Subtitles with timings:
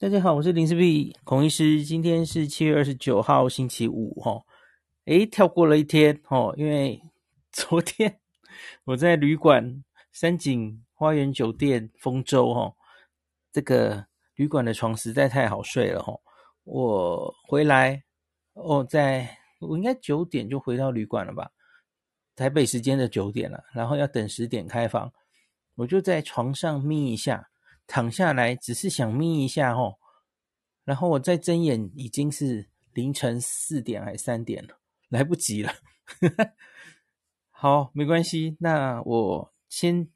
[0.00, 1.82] 大家好，我是林氏璧孔医师。
[1.84, 4.40] 今天是七月二十九号，星期五，哈，
[5.06, 7.02] 诶，跳过了一天，哈，因为
[7.50, 8.20] 昨天
[8.86, 9.82] 我在旅馆
[10.12, 12.72] 三井花园酒店丰州，哈，
[13.50, 14.06] 这个
[14.36, 16.16] 旅馆的床实在太好睡了，哈，
[16.62, 18.00] 我回来，
[18.52, 19.28] 哦，在
[19.58, 21.50] 我应该九点就回到旅馆了吧，
[22.36, 25.12] 台北时间的九点了，然后要等十点开房，
[25.74, 27.47] 我就在床上眯一下。
[27.88, 29.98] 躺下来只是想眯一下吼，
[30.84, 35.72] 然后我再睁眼已经是凌晨四点还是三点了，来不及了。
[37.50, 40.08] 好，没关系，那我先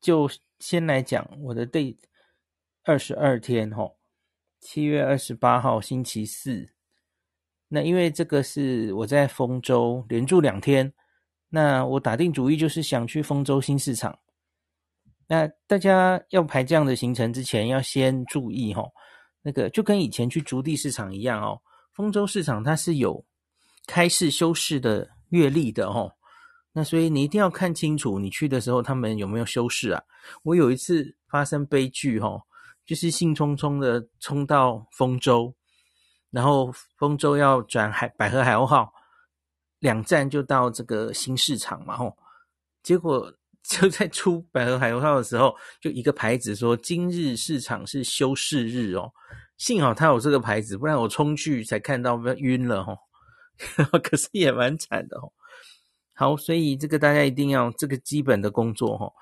[0.00, 0.28] 就
[0.58, 2.00] 先来讲我的第
[2.84, 3.98] 二十二天吼，
[4.58, 6.72] 七月二十八号星期四。
[7.68, 10.92] 那因为这个是我在丰州连住两天，
[11.50, 14.18] 那我打定主意就是想去丰州新市场。
[15.32, 18.90] 那大家要排这样的行程之前，要先注意齁，
[19.42, 21.62] 那个就跟以前去竹地市场一样哦。
[21.94, 23.24] 丰州市场它是有
[23.86, 26.12] 开市休市的月历的哦，
[26.72, 30.02] 那所以你一定要看清楚，你去的时候他们有没有休市啊？
[30.42, 32.42] 我有一次发生悲剧齁，
[32.84, 35.54] 就是兴冲冲的冲到丰州，
[36.32, 38.92] 然后丰州要转海百合海鸥号，
[39.78, 42.12] 两站就到这个新市场嘛齁，
[42.82, 43.32] 结果。
[43.68, 49.12] 就在出百合海鸥号的时候，就一个牌子说今日市场是休市日哦。
[49.58, 54.00] 幸好他有这个牌子，不然我冲去才看到，晕了哈、哦。
[54.02, 55.30] 可是也蛮惨的哦。
[56.14, 59.12] 好，所以这个大家一定要这个基本的工作哈、哦，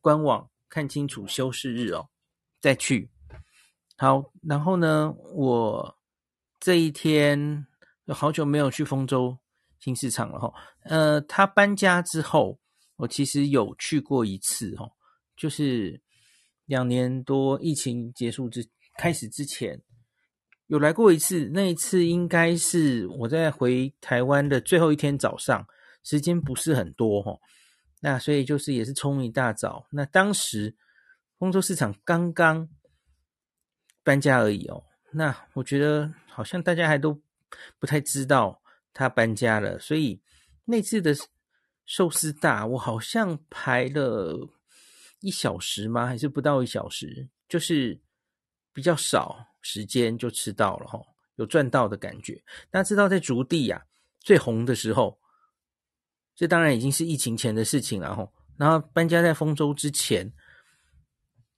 [0.00, 2.08] 官网看清楚休市日哦，
[2.60, 3.10] 再去。
[3.96, 5.98] 好，然后呢，我
[6.60, 7.66] 这一天
[8.06, 9.36] 好久没有去丰州
[9.80, 10.54] 新市场了哈、哦。
[10.84, 12.58] 呃，他搬家之后。
[12.98, 14.90] 我其实有去过一次哦，
[15.36, 16.00] 就是
[16.66, 19.80] 两年多疫情结束之开始之前，
[20.66, 21.48] 有来过一次。
[21.54, 25.64] 那一次应该是我在回台湾的最后一天早上，
[26.02, 27.38] 时间不是很多哈。
[28.00, 29.86] 那所以就是也是冲一大早。
[29.92, 30.74] 那当时
[31.38, 32.68] 丰洲市场刚刚
[34.02, 34.82] 搬家而已哦。
[35.12, 37.22] 那我觉得好像大家还都
[37.78, 38.60] 不太知道
[38.92, 40.20] 他搬家了，所以
[40.64, 41.14] 那次的。
[41.88, 44.46] 寿司大，我好像排了
[45.20, 46.06] 一小时吗？
[46.06, 47.26] 还是不到一小时？
[47.48, 47.98] 就是
[48.74, 51.00] 比较少时间就吃到了哈，
[51.36, 52.34] 有赚到的感觉。
[52.70, 53.82] 大家知道在竹地呀、
[54.20, 55.18] 最红的时候，
[56.36, 58.30] 这当然已经是疫情前的事情了哈。
[58.58, 60.30] 然后搬家在丰州之前，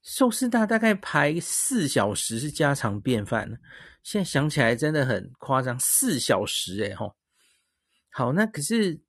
[0.02, 3.60] 寿司大大概排四小时是家常便饭。
[4.04, 7.12] 现在想起来真的很夸张，四小时诶齁。
[8.12, 9.02] 好，那可是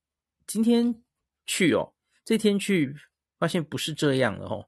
[0.47, 1.03] 今天。
[1.45, 1.93] 去哦，
[2.23, 2.95] 这天去
[3.39, 4.67] 发现不是这样的哦。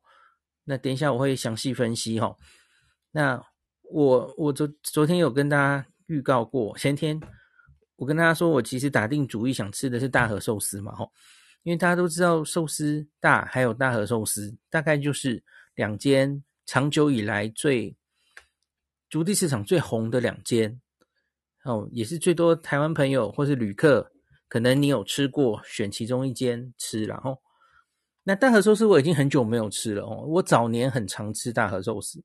[0.64, 2.38] 那等一下我会详细分析哈、哦。
[3.12, 3.46] 那
[3.84, 7.20] 我我昨昨天有跟大家预告过，前天
[7.98, 11.06] 我跟大家说我其实打定主意想吃的是大和寿司嘛哈，
[11.64, 15.44] 因为大家都知道寿司大还有大和寿司大概就是
[15.76, 17.96] 两间长久以来最
[19.10, 20.82] 筑地市场最红的两间
[21.66, 24.13] 哦，也是最多台湾朋友或是旅客。
[24.54, 27.42] 可能你有吃过，选其中一间吃，然后
[28.22, 30.24] 那大和寿司我已经很久没有吃了哦。
[30.28, 32.24] 我早年很常吃大和寿司，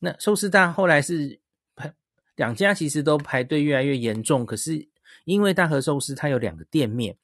[0.00, 1.38] 那寿司大后来是
[1.76, 1.94] 排
[2.34, 4.44] 两家，其实都排队越来越严重。
[4.44, 4.88] 可是
[5.24, 7.16] 因为大和寿司它有两个店面，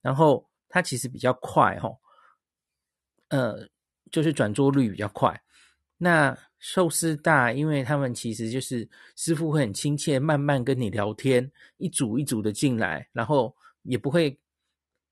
[0.00, 1.90] 然后它其实比较快哈，
[3.30, 3.68] 呃，
[4.12, 5.42] 就是转桌率比较快。
[5.96, 13.52] 那寿司大，因为他们其实就是师傅会很亲切，慢慢跟你聊天，一组一组的进来，然后。
[13.84, 14.38] 也不会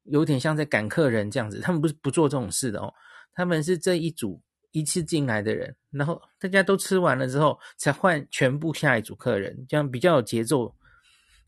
[0.03, 2.93] 有点像在赶客人这样子，他们不是不做这种事的哦，
[3.33, 10.75] 他们是这一组一次进来的人，然后大家都吃完了之后，才换全部下一组客人，这样比较有节奏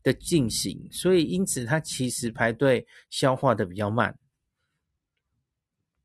[0.03, 4.17] 的进行，所以因此他其实排队消化的比较慢，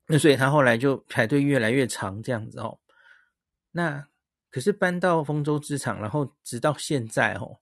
[0.07, 2.79] 那所以他后来就排队越来越长这样子哦，
[3.71, 4.07] 那
[4.49, 7.59] 可是搬到丰洲机场，然后直到现在哦，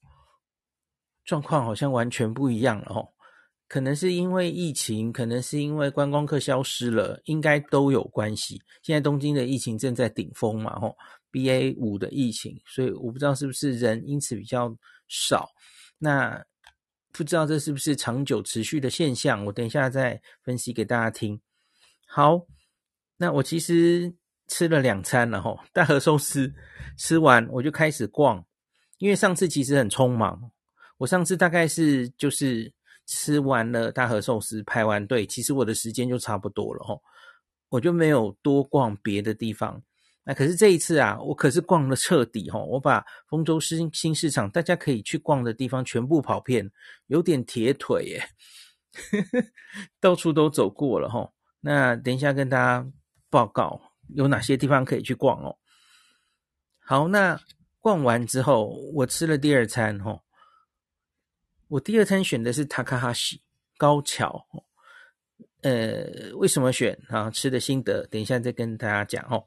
[1.26, 3.14] 状况好像完全不一样了哦。
[3.70, 8.60] 可能是因为疫情，可能是因为观光客消失了，应该都有关系。
[8.82, 10.98] 现在东京的疫情正在顶峰嘛，吼
[11.32, 14.76] ，BA 五的疫情，所以我不知道是不是人因此比较
[15.08, 15.48] 少。
[16.00, 16.44] 那
[17.12, 19.46] 不知道这是不是长久持续的现象？
[19.46, 21.40] 我等一下再分析给大家听。
[22.08, 22.42] 好，
[23.18, 24.12] 那我其实
[24.48, 26.52] 吃了两餐了，吼，大和寿司
[26.98, 28.44] 吃完我就开始逛，
[28.98, 30.50] 因为上次其实很匆忙，
[30.98, 32.74] 我上次大概是就是。
[33.10, 37.02] 吃完了大和寿司，排完队，其实我的时间就差不多了齁，
[37.70, 39.82] 我就没有多逛别的地方。
[40.24, 46.70] 那可是这一次啊，我可是逛了彻底哈，我把丰州新新市场大家可以去逛的地方全部跑遍，
[47.08, 48.24] 有点铁腿耶，
[50.00, 51.28] 到处都走过了哈。
[51.62, 52.88] 那等一下跟大家
[53.32, 55.58] 报告有哪些地方可以去逛哦。
[56.78, 57.40] 好，那
[57.80, 60.22] 逛完之后，我吃了第二餐哈。
[61.70, 63.44] 我第二餐选的是塔卡哈西
[63.78, 64.48] 高桥，
[65.62, 67.30] 呃，为什么选啊？
[67.30, 69.46] 吃的心得，等一下再跟大家讲哦。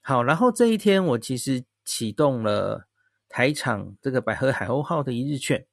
[0.00, 2.88] 好，然后这一天我其实启动了
[3.28, 5.66] 台场这个百合海鸥号的一日券，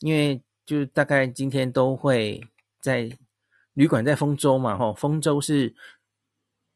[0.00, 2.46] 因为就大概今天都会
[2.78, 3.10] 在
[3.72, 5.74] 旅馆在丰州嘛，吼，丰州是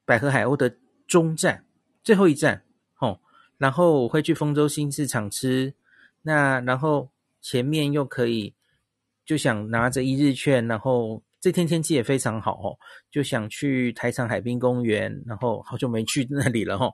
[0.06, 1.66] 百合海鸥的终站，
[2.02, 2.64] 最后一站，
[2.94, 3.20] 吼，
[3.58, 5.74] 然后我会去丰州新市场吃，
[6.22, 7.10] 那然后。
[7.46, 8.56] 前面又可以，
[9.24, 12.76] 就想拿着一日券，然后这天天气也非常好哦，
[13.08, 16.92] 就想去台场海滨公园，然后好久没去那里了哈，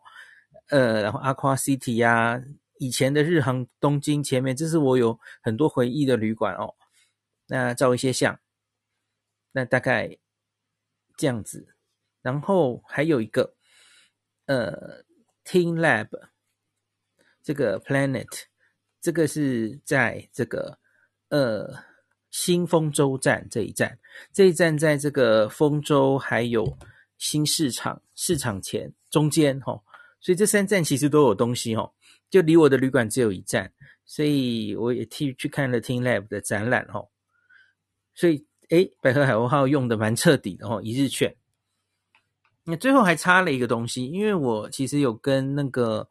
[0.68, 2.42] 呃，然后 Aqua City 呀、啊，
[2.78, 6.74] 以前的日航东京前面，这是我有很多回忆的旅馆哦。
[7.46, 8.38] 那照一些相，
[9.52, 10.18] 那大概
[11.16, 11.74] 这样子，
[12.20, 13.54] 然后还有一个
[14.44, 15.02] 呃
[15.46, 16.08] ，teamLab
[17.42, 18.51] 这个 Planet。
[19.02, 20.78] 这个是在这个
[21.28, 21.74] 呃
[22.30, 23.98] 新丰州站这一站，
[24.32, 26.78] 这一站在这个丰州还有
[27.18, 29.82] 新市场市场前中间哈、哦，
[30.20, 31.92] 所以这三站其实都有东西哈、哦，
[32.30, 33.72] 就离我的旅馆只有一站，
[34.06, 37.08] 所以我也替去看了 teamLab 的展览哈、哦，
[38.14, 41.34] 所以诶百合海鸥号用的蛮彻底的、哦，一日券。
[42.62, 46.08] 那最后还差了一个东西，因为我其实有跟那个。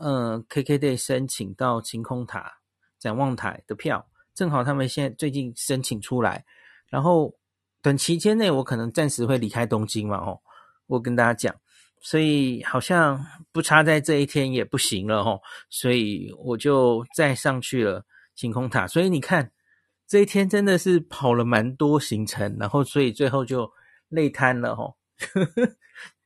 [0.00, 2.50] 呃，KKday 申请到晴空塔
[2.98, 6.42] 展望台的票，正好他们现在最近申请出来，
[6.88, 7.34] 然后
[7.82, 10.40] 短期间内我可能暂时会离开东京嘛，哦，
[10.86, 11.54] 我跟大家讲，
[12.00, 15.38] 所以好像不差在这一天也不行了，哦，
[15.68, 18.02] 所以我就再上去了
[18.34, 19.52] 晴空塔，所以你看
[20.06, 23.70] 这一天真的是跑了蛮多行程，然后所以最后就
[24.08, 24.96] 累瘫了，哦，
[25.34, 25.76] 呵呵，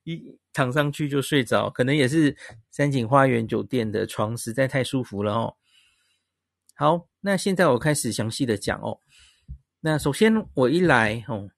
[0.04, 0.38] 一。
[0.54, 2.34] 躺上去就睡着，可能也是
[2.70, 5.56] 三井花园酒店的床实在太舒服了哦。
[6.74, 8.98] 好，那现在我开始详细的讲哦。
[9.80, 11.50] 那首先我一来哦，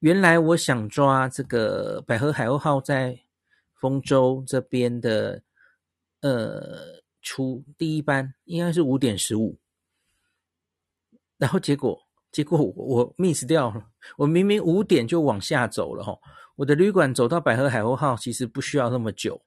[0.00, 3.18] 原来我想抓这个百合海鸥号在
[3.74, 5.42] 丰州这边的
[6.20, 9.58] 呃出第一班，应该是五点十五，
[11.38, 11.98] 然后结果
[12.30, 16.18] 结果我，miss 掉了，我明明五点就往下走了哈、哦。
[16.58, 19.40] 我的旅馆走到百合海鸥号其实不需要那么久，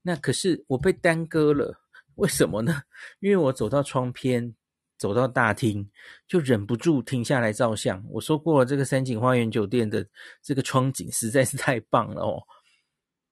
[0.00, 1.80] 那可是我被耽搁了，
[2.14, 2.84] 为什么呢？
[3.18, 4.54] 因为我走到窗边，
[4.96, 5.90] 走到大厅，
[6.28, 8.04] 就忍不住停下来照相。
[8.08, 10.06] 我说过了，这个三井花园酒店的
[10.40, 12.40] 这个窗景实在是太棒了哦。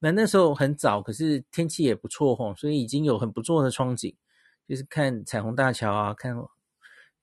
[0.00, 4.12] 那那时候很早，可是天气也不错吼，所以已经有很不错的窗景，
[4.66, 6.34] 就是看彩虹大桥啊，看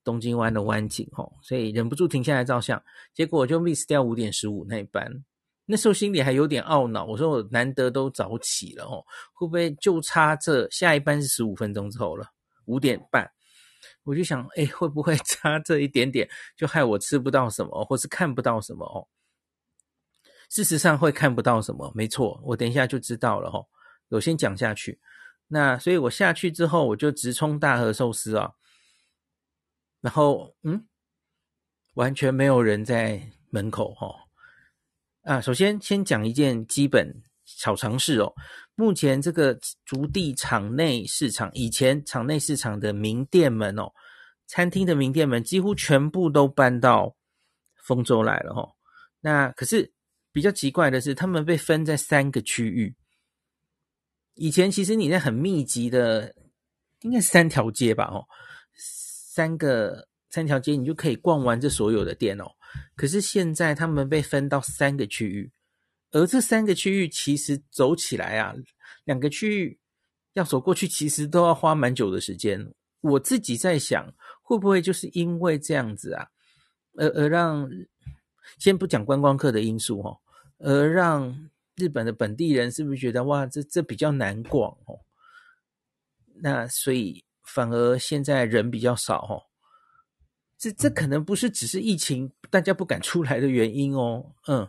[0.05, 2.81] 东京湾的湾景吼，所以忍不住停下来照相。
[3.13, 5.25] 结果我就 miss 掉五点十五那一班。
[5.69, 9.03] 那时候心里还有点懊恼，我说我难得都早起了哦，
[9.33, 12.25] 会不会就差这下一班是十五分钟之后了，
[12.65, 13.29] 五点半，
[14.03, 19.05] 我就想，哎，会不会差这一点点，就害我吃不到什么，或是看不到什么哦？
[20.49, 23.67] 事实上会看不到什么，没错，我等一下就知道了哦。
[24.07, 24.97] 我先讲下去，
[25.47, 28.53] 那所以我下去之后，我就直冲大和寿司啊，
[29.99, 30.87] 然后嗯，
[31.95, 34.26] 完全没有人在门口哦。
[35.27, 37.05] 啊，首先先讲一件基本
[37.43, 38.33] 小常识哦。
[38.75, 43.91] 目前这个竹地场内市场，以前场内市场的名店们哦，
[44.45, 47.13] 餐厅的名店们几乎全部都搬到
[47.83, 48.71] 丰州来了哦。
[49.19, 49.91] 那可是
[50.31, 52.95] 比较奇怪的是，他们被分在三个区域。
[54.35, 56.33] 以前其实你在很密集的，
[57.01, 58.05] 应该三条街吧？
[58.05, 58.23] 哦，
[58.77, 62.45] 三个三条街你就可以逛完这所有的店哦。
[62.95, 65.51] 可是现在他们被分到三个区域，
[66.11, 68.53] 而这三个区域其实走起来啊，
[69.05, 69.79] 两个区域
[70.33, 72.73] 要走过去，其实都要花蛮久的时间。
[73.01, 76.27] 我自己在想，会不会就是因为这样子啊，
[76.97, 77.69] 而而让
[78.57, 80.19] 先不讲观光客的因素哦，
[80.57, 84.99] 而让日本的本地人是不是觉得哇，这这比较难逛哦？
[86.39, 89.43] 那所以反而现在人比较少哦。
[90.57, 94.67] 这这可能不是只是疫情大家不敢出来的原因哦，嗯，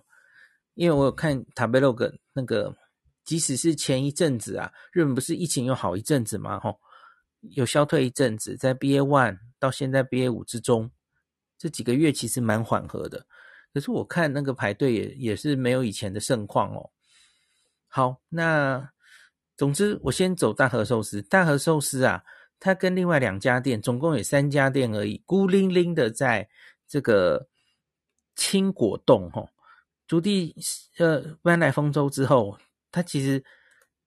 [0.75, 2.77] 因为我有看 Tabelog 那个，
[3.25, 6.79] 即使是前一阵子啊，日本不是疫情有好一阵子嘛，吼，
[7.41, 10.91] 有消退一阵子，在 BA one 到现在 BA 五之中，
[11.57, 13.27] 这几个月其实蛮缓和的，
[13.73, 16.91] 可是我看那个排队也也是没有以前的盛况哦。
[17.89, 18.91] 好，那
[19.57, 21.23] 总之，我先走大和寿司。
[21.23, 22.23] 大和寿司啊，
[22.61, 26.49] 他跟另外两家店，总共有三家店而已，孤零零的在
[26.87, 27.49] 这个
[28.35, 29.49] 青果栋吼。
[30.07, 30.57] 筑地
[30.97, 32.59] 呃搬来丰州之后，
[32.91, 33.45] 他其实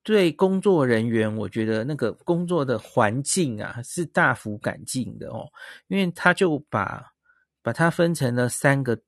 [0.03, 5.47] 对工作人员，我觉得那个工作的环境啊是大幅改进的哦，
[5.87, 7.13] 因为他就把
[7.61, 8.99] 把它分成了三个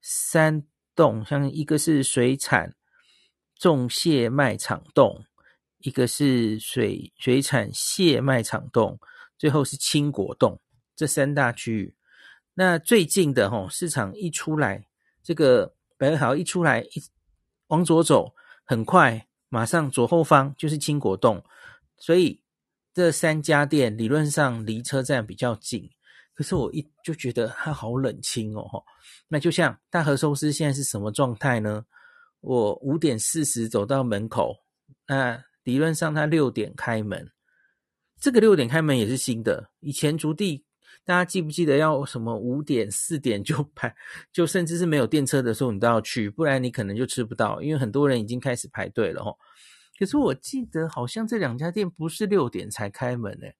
[0.00, 0.64] 三
[0.96, 2.74] 栋，像一个是水产
[3.54, 5.24] 重蟹卖场栋。
[5.82, 8.98] 一个是水水产蟹卖场洞，
[9.38, 10.60] 最后是青果洞，
[10.94, 11.94] 这三大区域。
[12.54, 14.86] 那最近的吼市场一出来，
[15.22, 17.02] 这个北二豪一出来，一
[17.68, 18.34] 往左走，
[18.64, 21.42] 很快马上左后方就是青果洞，
[21.96, 22.42] 所以
[22.92, 25.88] 这三家店理论上离车站比较近。
[26.34, 28.84] 可是我一就觉得它好冷清哦吼。
[29.28, 31.86] 那就像大和寿司现在是什么状态呢？
[32.40, 34.56] 我五点四十走到门口，
[35.06, 35.42] 那。
[35.62, 37.30] 理论上，它六点开门，
[38.18, 39.70] 这个六点开门也是新的。
[39.80, 40.64] 以前竹地，
[41.04, 43.94] 大家记不记得要什么五点、四点就排，
[44.32, 49.36] 就甚至是没有电车的时候，你都要去，不然你可能就吃不到，因为很多人已经开始排队了齁。
[49.98, 53.54] 可是我记得好像这两家店不是六点才开门诶。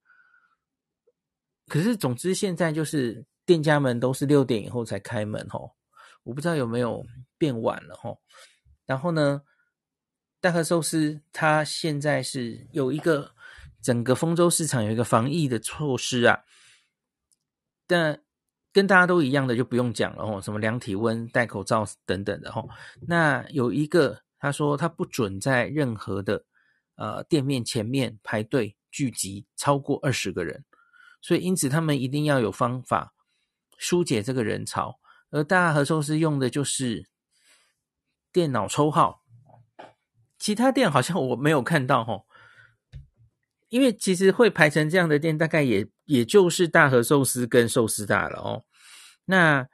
[1.68, 5.70] 可是总之现在就是店家们都是六点以后才开门齁，
[6.22, 7.04] 我不知道有没有
[7.36, 8.16] 变晚了齁。
[8.86, 9.42] 然后呢？
[10.40, 13.32] 大和寿司，它现在是有一个
[13.82, 16.40] 整个丰州市场有一个防疫的措施啊，
[17.86, 18.22] 但
[18.72, 22.66] 跟大家都一样的就不用讲了哦，什么量体温、戴口罩等等的哦。
[23.06, 26.44] 那有一个他说他不准在任何的
[26.94, 30.64] 呃店面前面排队聚集超过二十个人，
[31.20, 33.12] 所以因此他们一定要有方法
[33.76, 37.06] 疏解这个人潮，而大和寿司用的就是
[38.32, 39.19] 电脑抽号。
[40.40, 42.24] 其他店好像我没有看到齁，
[43.68, 48.64] 因为其实会排成这样的店，大概也也就是大和寿司跟寿司大了哦。
[49.26, 49.68] 那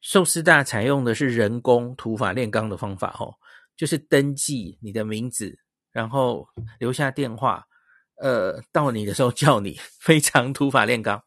[0.00, 3.34] 寿司大采用的是人工土法炼钢的方法哦，
[3.76, 5.58] 就是登记你的名字，
[5.90, 6.46] 然后
[6.78, 7.66] 留下电话，
[8.16, 11.20] 呃，到你的时候叫你， 非常土法炼钢。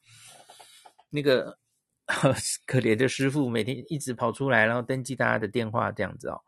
[1.09, 1.57] 那个
[2.65, 6.39] 可怜的师傅每天一直跑出来，然后登记大家的电话，这样子哦。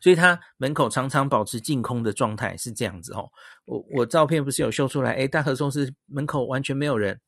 [0.00, 3.28] 所以他门口常常保持净空的状态，是这样子哦。
[3.64, 5.12] 我我照片不是有秀出来？
[5.14, 7.20] 诶，大和寿司门口完全没有人。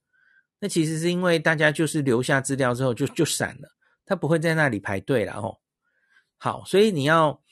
[0.60, 3.68] 那其实是因为大家就是留下资料之后就就散了，
[4.06, 5.58] 他不会在那里排队了哦。
[6.38, 7.42] 好，所以你要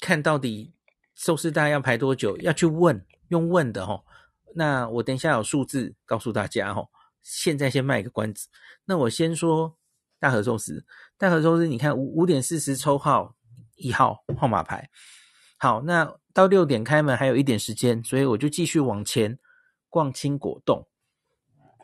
[0.00, 0.72] 看到底
[1.14, 4.04] 寿司大要排多久，要去问，用问的哦。
[4.54, 6.88] 那我等一下有数字告诉大家哦。
[7.22, 8.48] 现在先卖个关子。
[8.84, 9.76] 那我先说
[10.20, 10.84] 大和寿司，
[11.18, 13.34] 大和寿司，你看五五点四十抽号。
[13.76, 14.88] 一号号码牌，
[15.58, 19.38] 好，那到六点开门还有一点时间，所以我就继续往前
[19.88, 20.88] 逛青果洞。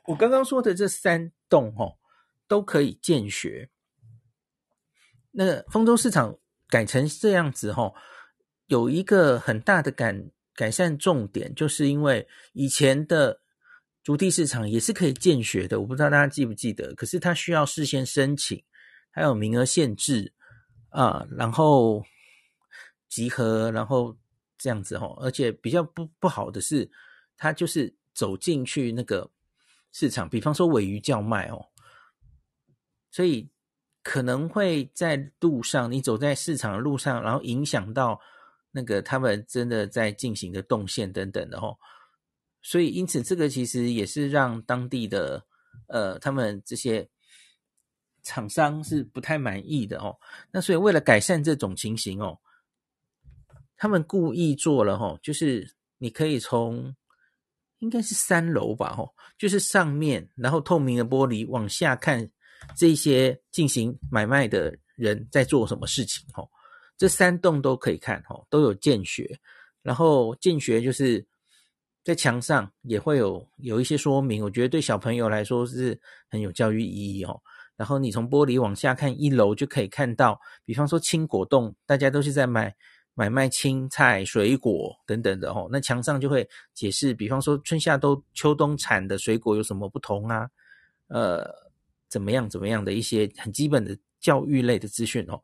[0.07, 1.99] 我刚刚说的这三栋哦，
[2.47, 3.71] 都可以见学。
[5.33, 7.93] 那个丰州市场改成这样子哈，
[8.67, 10.15] 有一个很大的改
[10.55, 13.41] 改善重点，就是因为以前的
[14.03, 18.65] 筑地市场也是可以见学的，我不知道大家记不记得，可是它需要事先申请，
[19.11, 20.33] 还有名额限制。
[20.91, 22.05] 啊，然后
[23.09, 24.17] 集合，然后
[24.57, 26.91] 这样子哦，而且比较不不好的是，
[27.37, 29.31] 他就是走进去那个
[29.93, 31.67] 市场，比方说尾鱼叫卖哦，
[33.11, 33.51] 所以
[34.03, 38.21] 可能会在路上，你走在市场的路上，然后影响到
[38.71, 41.77] 那个他们真的在进行的动线等等的哦，
[42.63, 45.45] 所以因此这个其实也是让当地的
[45.89, 47.11] 呃他们这些。
[48.29, 50.15] 厂商是不太满意的哦，
[50.53, 52.39] 那所以为了改善这种情形哦，
[53.75, 56.95] 他们故意做了哦，就是你可以从
[57.79, 59.09] 应该是三楼吧哦，
[59.39, 62.31] 就是上面然后透明的玻璃往下看
[62.77, 66.47] 这些进行买卖的人在做什么事情哦，
[66.99, 69.41] 这三栋都可以看哦，都有见学，
[69.81, 71.27] 然后见学就是
[72.05, 77.41] 在墙上也会有有一些说明，我觉得对小朋友来说是很有教育意义哦。
[77.79, 82.75] 然后你从玻璃往下看一楼就可以看到，比方说青果冻，大家都是在买
[83.15, 85.69] 买卖青菜、水果等等的哦。
[85.71, 90.51] 那墙上就会解释，比方说春夏都秋冬产的水果有什么不同啊？
[91.07, 91.49] 呃，
[92.09, 95.41] 怎么样怎么样的一些很基本的教育类的资讯哦。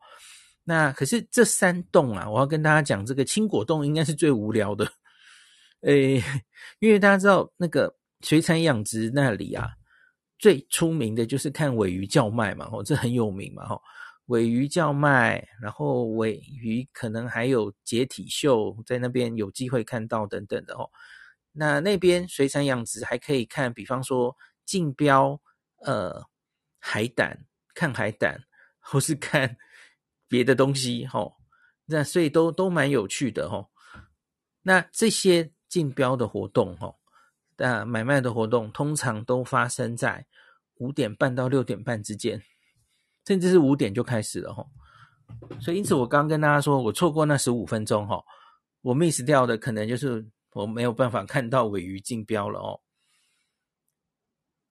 [0.65, 4.85] 那可是这三栋啊，我要跟大家讲，这个青果冻应该是最无聊的，
[5.87, 6.21] 诶，
[6.79, 9.69] 因为大家知道那个水产养殖那里啊。
[10.37, 13.81] 最出名的就是看尾鱼叫卖嘛，吼，这很有名嘛，吼。
[14.27, 20.89] 鮪鱼叫卖，然后尾鱼可能还有解体秀，在那边有机会看到等等的哦。
[21.51, 25.39] 那那边水产养殖还可以看，比方说竞标，
[25.83, 26.25] 呃，
[26.79, 28.43] 海胆，看海胆，
[28.79, 29.57] 或是看
[30.27, 31.35] 别的东西，吼、
[31.85, 33.69] 那所以都都蛮有趣的，吼、
[34.63, 36.99] 那这些竞标的活动，吼、
[37.57, 40.25] 那买卖的活动通常都发生在
[40.75, 42.41] 五点半到六点半之间。
[43.27, 44.63] 甚至是五点就开始了哈，
[45.59, 48.23] 所以因此我刚跟大家说，我错过那十五分钟哈，
[48.83, 52.79] 我 miss 掉的可能就是我没有办法看到尾鱼竞标了哦。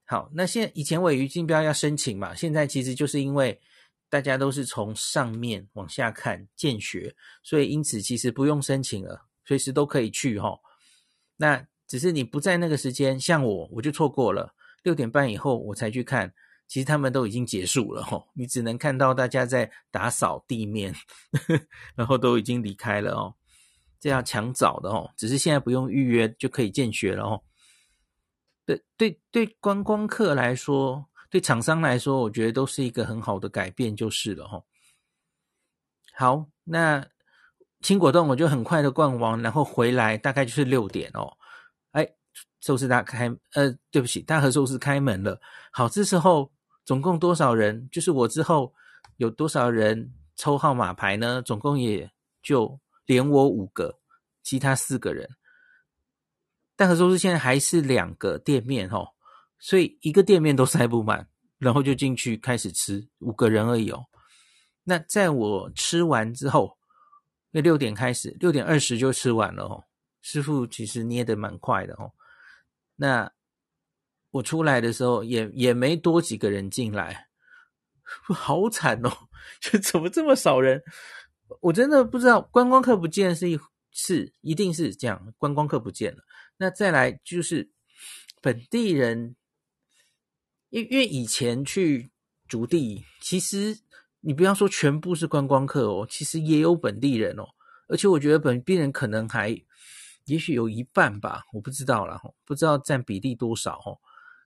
[0.05, 3.61] 好，那现以前尾鱼竞标要申请嘛，现在其实就是因为
[4.09, 10.57] 大家都是从上面往下看见学，所以因此其实不用申请了，随时都可以去哈。
[11.37, 16.35] 那只是你不在那个时间，像我我就错过了六点半以后我才去看。
[16.67, 20.93] 其实他们都已经结束了哦，你只能看到大家在打扫地面，
[21.95, 23.33] 然后都已经离开了哦。
[24.01, 27.41] 这样抢早的哦，只是现在不用预约就可以见学了哦。
[28.67, 34.65] 对对对，观光客来说，对厂商来说，我觉得都是一个很好的改变，就是了哦。
[36.13, 37.07] 好，那
[37.83, 41.37] 青果冻我就很快的逛完，然后回来大概就是六点哦。
[41.95, 42.09] 哎，
[42.61, 45.41] 寿司大开，呃，对不起，大和寿司开门了。
[45.73, 46.53] 好，这时候。
[46.87, 47.89] 总共多少人？
[47.91, 48.75] 就是我之后
[49.17, 51.41] 有多少人抽号码牌呢？
[51.41, 53.99] 总共也就连我五个，
[54.43, 55.27] 其他四个人。
[56.77, 59.09] 大和寿司现在还是两个店面哦，
[59.59, 64.05] 所以一个店面都塞不满，然后就进去开始吃，五个人而已哦。
[64.83, 66.77] 那在我吃完之后，
[67.51, 69.83] 那六点开始，六点二十就吃完了哦。
[70.25, 72.11] 师傅其实捏的蛮快的哦。
[72.97, 73.31] 那。
[74.35, 77.29] 我出来的时候也也没多几个人进来，
[78.35, 79.09] 好惨哦！
[79.63, 80.83] 就怎么这么少人？
[81.61, 83.57] 我真的不知道，观光客不见是一
[83.93, 86.25] 是一定是这样，观光客不见了。
[86.57, 87.71] 那再来就是
[88.43, 89.37] 本地人，
[90.71, 92.11] 因因为以前去
[92.49, 93.79] 竹地，其实
[94.19, 97.45] 你不要说全部是观光客哦，其实也有本地人哦，
[97.87, 99.57] 而且我觉得本地人可能还
[100.25, 103.99] 也许有一半吧，我不知道啦，不知道占比例多少哦。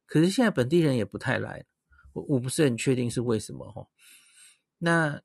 [0.07, 1.65] 可是现在本地人也不太来，
[2.13, 3.87] 我我不是很确定是为什么齁。
[4.79, 5.21] 那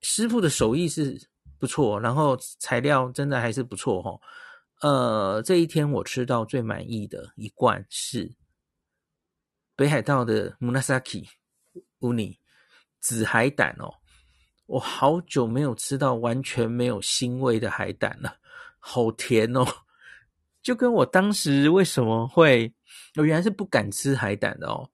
[0.00, 4.20] 师傅的手艺是不错，然后材料真的还是不错齁。
[4.80, 8.34] 呃，这一天我吃到最满意的一罐是
[9.76, 11.28] 北海道的 Munasaki
[12.00, 12.38] Uni
[12.98, 13.94] 紫海胆哦，
[14.66, 18.36] 我好久没有吃到完全没有腥味的海胆了，
[18.84, 19.64] 好甜哦，
[20.60, 22.74] 就跟我当时为什么会。
[23.16, 24.90] 我原来是不敢吃海胆的哦，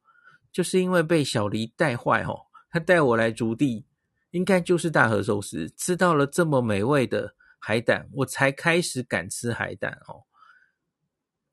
[0.52, 2.38] 就是因为被小黎带坏哦。
[2.70, 3.86] 他带我来竹地，
[4.32, 10.22] 应该就是大和寿司，吃到了这么美味的海胆，我才开始敢吃海胆哦。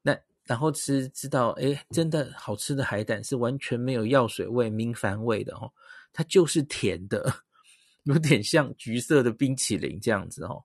[0.02, 5.72] 那然后吃知道，诶，真的好吃的海胆是完全没有药水味、明矾味的哦，
[6.12, 7.34] 它就是甜的，
[8.04, 10.62] 有点像橘色的冰淇淋这样子哦。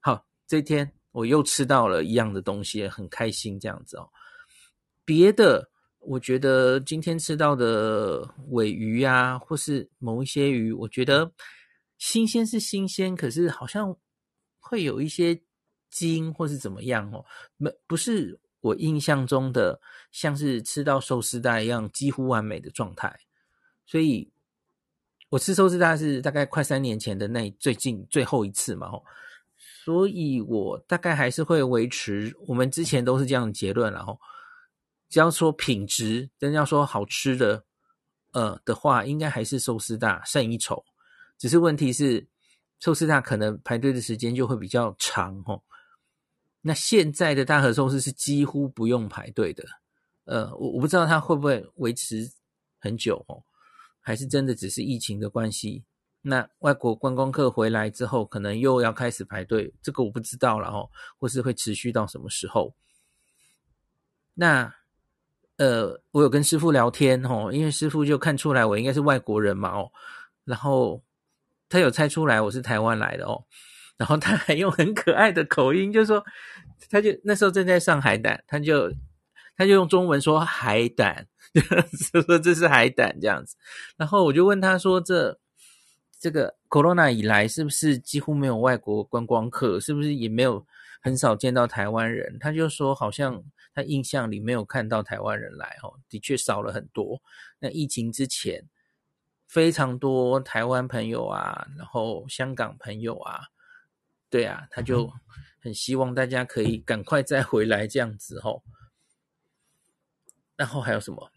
[0.00, 4.08] 好，这天我又吃到了一样的东西，很开心这样子哦。
[5.04, 11.32] 别的，我觉得今天吃到的鮪鱼啊，或是某一些鱼，我觉得
[11.98, 13.96] 新鲜是新鲜，可是好像
[14.58, 15.40] 会有一些
[15.90, 17.24] 筋或是怎么样哦，
[17.56, 19.80] 没不是我印象中的，
[20.12, 23.18] 像是吃到寿司大一样几乎完美的状态。
[23.84, 24.30] 所以，
[25.28, 29.04] 我吃寿司大是大概快三年前的那最近最后一次嘛，吼，
[29.84, 34.18] 所以我大概还是会维持我们之前都是这样的结论，然后。
[35.12, 37.64] 只要说品质，真要说好吃的，
[38.30, 40.84] 呃的话，应该还是寿司大胜一筹。
[41.36, 42.28] 只是问题是，
[42.78, 45.60] 寿司大可能排队的时间就会比较长哦。
[46.60, 49.64] 那现在的大和寿司是几乎不用排队的，
[50.26, 52.30] 呃，我我不知道它会不会维持
[52.78, 53.42] 很久哦，
[53.98, 55.82] 还是真的只是疫情的关系。
[56.22, 62.74] 那外国观光客回来之后，可能又要开始排队，这个我不知道了哦，或是会持续到什么时候？
[64.34, 64.74] 那。
[65.56, 69.92] 呃，我有跟师傅聊天哦，因为师傅就看出来我应该是外国人嘛哦，
[70.46, 71.04] 然后
[71.68, 73.44] 他有猜出来我是台湾来的哦，
[73.98, 76.24] 然后他还用很可爱的口音就说，
[76.88, 78.90] 他就那时候正在上海胆，他就
[79.54, 81.26] 他就用中文说海胆，
[82.10, 83.54] 就说这是海胆这样子，
[83.98, 85.38] 然后我就问他说，这
[86.20, 90.64] 这个 Corona 以来是不是几乎没有外国观光客，是不是也没有
[91.00, 92.38] 很少见到台湾人？
[92.38, 93.42] 他就说好像。
[93.72, 97.22] 他印象里没有看到台湾人来哦，的确少了很多。
[97.60, 98.68] 那疫情之前，
[99.46, 103.46] 非常多台湾朋友啊，然后香港朋友啊，
[104.28, 105.12] 对啊，他就
[105.62, 108.60] 很希望大家可以赶快再回来这样子哦。
[110.56, 111.30] 然后还有什么？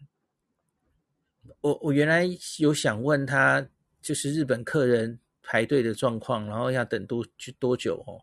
[1.60, 3.64] 我我原来有想问他，
[4.04, 8.20] 就是日本客人排队的状况，然后要等多去多久哦？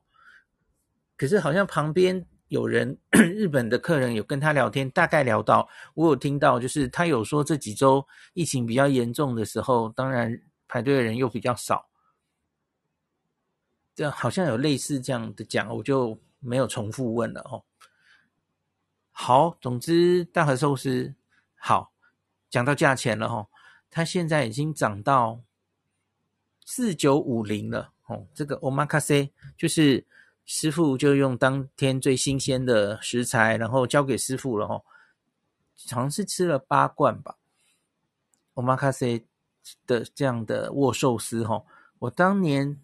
[1.17, 11.89] 可是好像旁边有人，日本的客人有跟他聊天，大概聊到，我有听到，就是他有说这几周疫情比较严重的时候，当然排队的人又比较少，
[13.95, 17.63] 这好像有类似这样的讲，我就没有重复问了哦。
[19.11, 21.13] 好，总之大和寿司
[21.55, 21.91] 好，
[22.51, 23.47] 讲到价钱了哈，
[23.89, 25.41] 它现在已经涨到
[26.65, 28.25] 四九五零了哦。
[28.33, 30.05] 这个 omakase 就是
[30.45, 34.81] 师傅就用当天最新鲜的食材，然后交给师傅了哈。
[35.89, 37.35] 好像是吃了八罐吧
[38.55, 39.23] ，omakase
[39.87, 41.63] 的这样的握寿司哈。
[41.99, 42.79] 我当年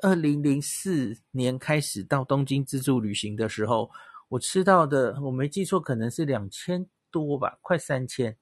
[0.00, 3.90] 二零零四年开始到东京自助旅行的时候。
[4.32, 8.34] 我吃到的，我没记错，可能是两千多吧，快三千。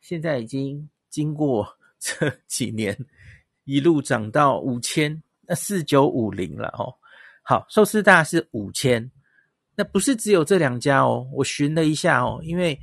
[0.00, 2.96] 现在已经经过这几年，
[3.68, 6.94] 一路涨到五千，那四九五零了哦。
[7.42, 9.10] 好，寿司大是五千，
[9.74, 11.28] 那不是只有这两家哦。
[11.34, 12.80] 我寻了一下哦，因为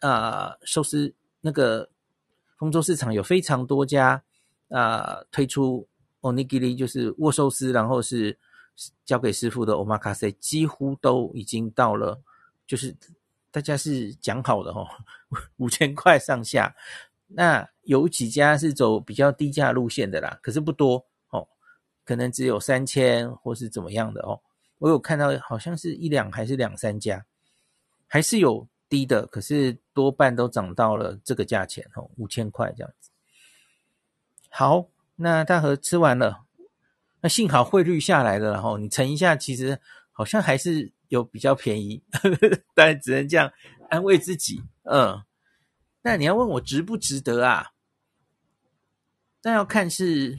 [0.00, 1.90] 呃，寿司那个
[2.56, 4.22] 丰州市场有非常多家
[4.68, 5.86] 啊、推出
[6.20, 8.38] onigiri 就是握寿司，然后是。
[9.04, 12.20] 交给师傅的 omakase 几乎都已经到了，
[12.66, 12.92] 就是
[13.52, 14.84] 大家是讲好的哦，
[15.58, 16.74] 五千块上下。
[17.26, 21.46] 那有几家是走比较低价路线的啦，可是不多哦，
[22.04, 24.40] 可能只有三千或是怎么样的哦。
[24.78, 27.24] 我有看到好像是一两还是两三家，
[28.06, 33.10] 还是有低的，可是多半都涨到了这个价钱哦，五千块这样子。
[34.50, 36.44] 好，那大和吃完了。
[37.20, 39.80] 那幸好汇率下来了，然后你乘一下，其实
[40.12, 42.02] 好像还是有比较便宜，
[42.74, 43.50] 但只能这样
[43.88, 44.62] 安慰自己。
[44.82, 45.22] 嗯，
[46.04, 47.72] 那你要问我值不值得啊？
[49.42, 50.38] 那要看是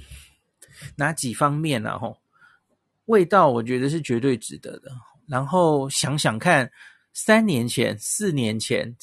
[0.98, 2.20] 哪几方面了吼。
[3.06, 4.92] 味道我觉得是绝对值得的。
[5.28, 6.72] 然后想想看，
[7.14, 8.96] 三年前、四年前，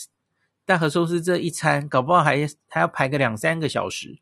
[0.64, 4.18] 大和寿司这一餐，搞不好还还要排个两三个小时。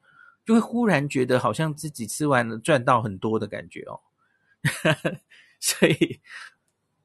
[0.47, 4.01] 就会忽然觉得好像自己吃完了赚到很多的感觉哦，
[5.61, 6.19] 所以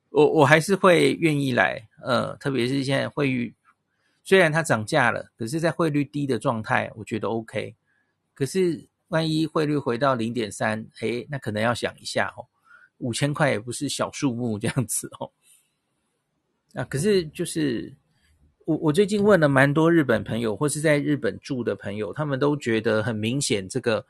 [0.09, 3.53] 我我还是会愿意来，呃，特别是现在会
[4.25, 7.73] 虽然它涨价了，可是在汇率低的状态，我觉得 OK。
[8.33, 12.45] 可是万一汇率回到零点三，诶，那可能要想一下哦，
[12.97, 15.31] 五千块也不是小数目这样子哦。
[16.73, 17.95] 啊，可是就是。
[18.67, 24.03] 我我最近问了蛮多日本朋友，或是在日本住的朋友，他们都觉得很明显，这个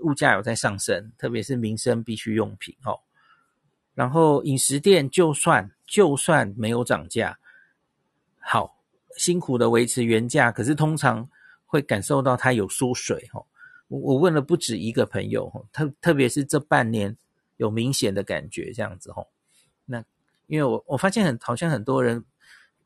[0.00, 3.00] 物价有在上升，特别是民生必需用品哦。
[3.94, 7.38] 然后饮食店就算就算没有涨价，
[8.38, 8.83] 好
[9.16, 11.28] 辛苦的维持原价，可是通常
[11.66, 13.44] 会感受到它有缩水哦。
[13.88, 17.16] 我我问了不止一个朋友，特特别是这半年
[17.56, 19.26] 有明显的感觉这样子哦。
[19.86, 20.04] 那
[20.46, 22.24] 因为我我发现很好像很多人。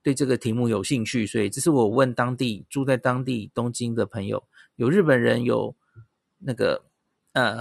[0.00, 4.42] 对这个题目有兴趣，所以这是我问当地住在当地东京的朋友，
[4.76, 5.74] 有日本人，有
[6.38, 6.84] 那个
[7.32, 7.60] 呃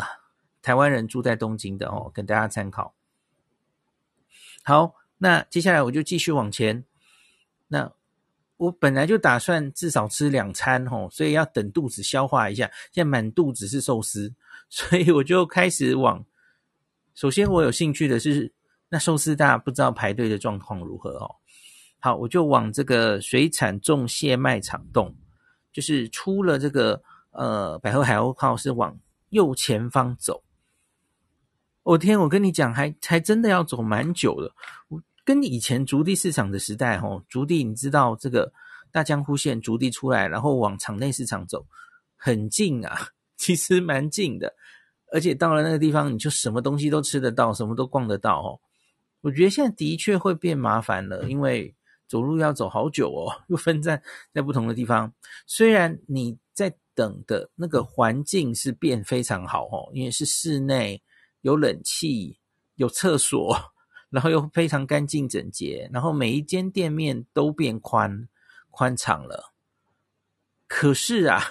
[0.61, 2.93] 台湾人住在东京的哦，跟大家参考。
[4.63, 6.85] 好，那接下来我就继续往前。
[7.67, 7.91] 那
[8.57, 12.69] 我本来就打算至少吃两餐哦，所以要等肚子消化一下。
[12.91, 14.33] 现在满肚子是寿司，
[14.69, 16.25] 所以我就开始往。
[17.13, 18.51] 首先我有兴趣的是，
[18.89, 21.35] 那寿司大不知道排队的状况如何哦。
[21.99, 25.15] 好，我就往这个水产重蟹卖场动，
[25.71, 30.43] 就是出了这个呃百合海鸥号是往右前方走。
[31.83, 34.51] 我、天，我跟你讲，还还真的要走蛮久的。
[35.27, 38.49] 跟以前竹地市场的时代，吼，筑地你知道这个
[38.93, 41.67] 大江户线竹地出来，然后往场内市场走，
[42.15, 44.55] 很近啊， 其实蛮近的。
[45.11, 48.57] 而且到了那个地方，你就什么东西都吃得到，什么都逛得到哦。
[49.19, 51.73] 我觉得现在的确会变麻烦了，因为。
[52.09, 54.01] 走路要走好久哦， 又分散
[54.33, 55.13] 在不同的地方。
[55.45, 61.03] 虽然你在等的那个环境是变非常好哦，因为是室内，
[61.41, 62.39] 有冷气，
[62.75, 63.53] 有厕所，
[64.09, 68.27] 然后又非常干净整洁，然后每一间店面都变宽
[68.69, 69.53] 宽敞了。
[70.67, 71.41] 可是啊，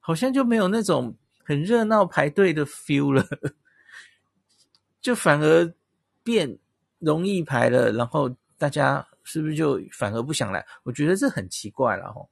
[0.00, 3.26] 好像就没有那种很热闹排队的 feel 了，
[5.00, 5.74] 就反而
[6.22, 6.58] 变
[6.98, 9.06] 容易排了，然后大家。
[9.28, 10.64] 是不是就反而不想来？
[10.84, 12.30] 我觉得这很奇怪了吼。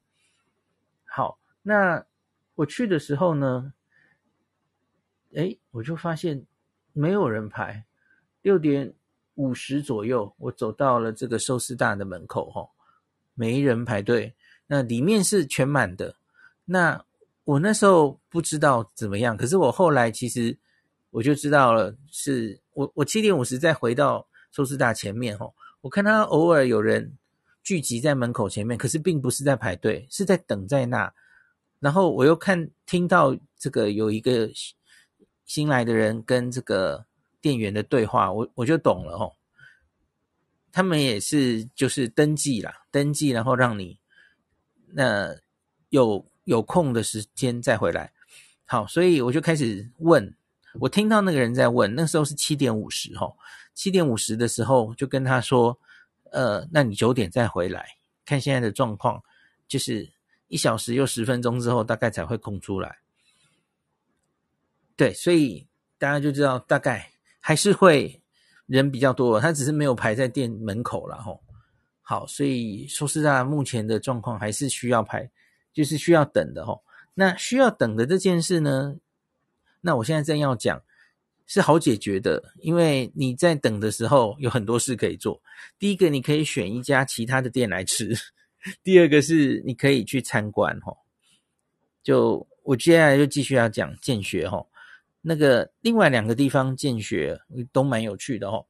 [1.04, 2.06] 好，那
[2.54, 3.74] 我去的时候呢，
[5.34, 6.46] 哎，我就发现
[6.92, 7.84] 没有人排。
[8.42, 8.94] 六点
[9.34, 12.70] 五十左右，我走到了这个寿司大的门口，吼，
[13.34, 14.32] 没人排队，
[14.66, 16.14] 那里面是全满的。
[16.64, 17.04] 那
[17.44, 20.56] 我那时候不知道怎么样，可是我后来其实
[21.10, 27.12] 我就知道了，是我我七点五十再回到寿司大前面，吼，我看他偶尔有人
[27.62, 31.12] 聚集在门口前面，可是并不是在排队，是在等在那。
[31.80, 34.48] 然后我又看听到这个有一个
[35.44, 37.04] 新来的人跟这个。
[37.44, 39.30] 店员的对话，我我就懂了哦。
[40.72, 43.98] 他们也是就是登记啦，登记然后让你
[44.86, 45.36] 那
[45.90, 48.10] 有有空的时间再回来。
[48.64, 50.34] 好，所以我就开始问，
[50.80, 53.30] 我听到那个人在问，那时候是七点五十哈，
[53.74, 55.78] 七点五十的时候就跟他说，
[56.32, 57.86] 呃，那你九点再回来，
[58.24, 59.22] 看现在的状况，
[59.68, 60.10] 就是
[60.48, 63.00] 一小时又十分钟之后大概才会空出来。
[64.96, 67.10] 对，所以大家就知道大概。
[67.46, 68.22] 还是会
[68.64, 71.42] 人比较多，他只是没有排在店门口了吼。
[72.00, 75.30] 好，所以说实在目前的状况还是需要排，
[75.70, 76.82] 就是需要等的吼。
[77.12, 78.96] 那需要等的这件事呢，
[79.82, 80.82] 那我现在正要讲
[81.46, 85.42] 是好解决的，因为你在等的时候有很多事可以做。
[85.78, 88.14] 第一个，你可以选一家其他的店来吃；
[88.82, 90.96] 第二个是你可以去参观吼。
[92.02, 94.66] 就我接下来就继续要讲见学吼。
[95.26, 97.40] 那个另外两个地方见血
[97.72, 98.66] 都蛮有趣的哦。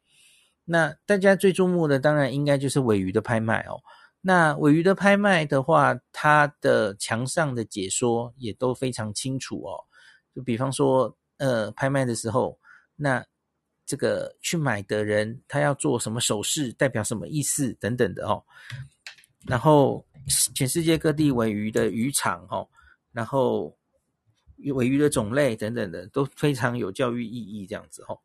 [0.64, 3.82] 那大家最注目的当然应该就是鮪鱼的拍卖哦。
[4.20, 9.74] 那鮪鱼的拍卖的话，它的墙上的解说也都非常清楚哦。
[10.32, 12.56] 就比方说，呃，拍卖的时候，
[12.94, 13.26] 那
[13.84, 18.40] 这个去买的人他要做什么手势，代表什么意思等等的哦。
[19.44, 20.06] 然后
[20.54, 22.68] 全世界各地鮪鱼的渔场哦，
[23.10, 23.76] 然后。
[24.72, 28.18] 尾鱼的种类等等的都非常有教育意义，这样子哦，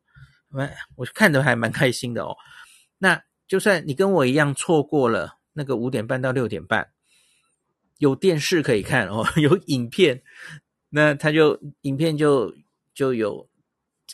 [0.50, 2.36] 我我看得还蛮开心的哦。
[2.98, 6.90] 那就算你跟我一样错过了那个五点半到六点半，
[7.98, 10.22] 有电视可以看哦， 有影片，
[10.88, 12.54] 那他就影片就
[12.94, 13.48] 就有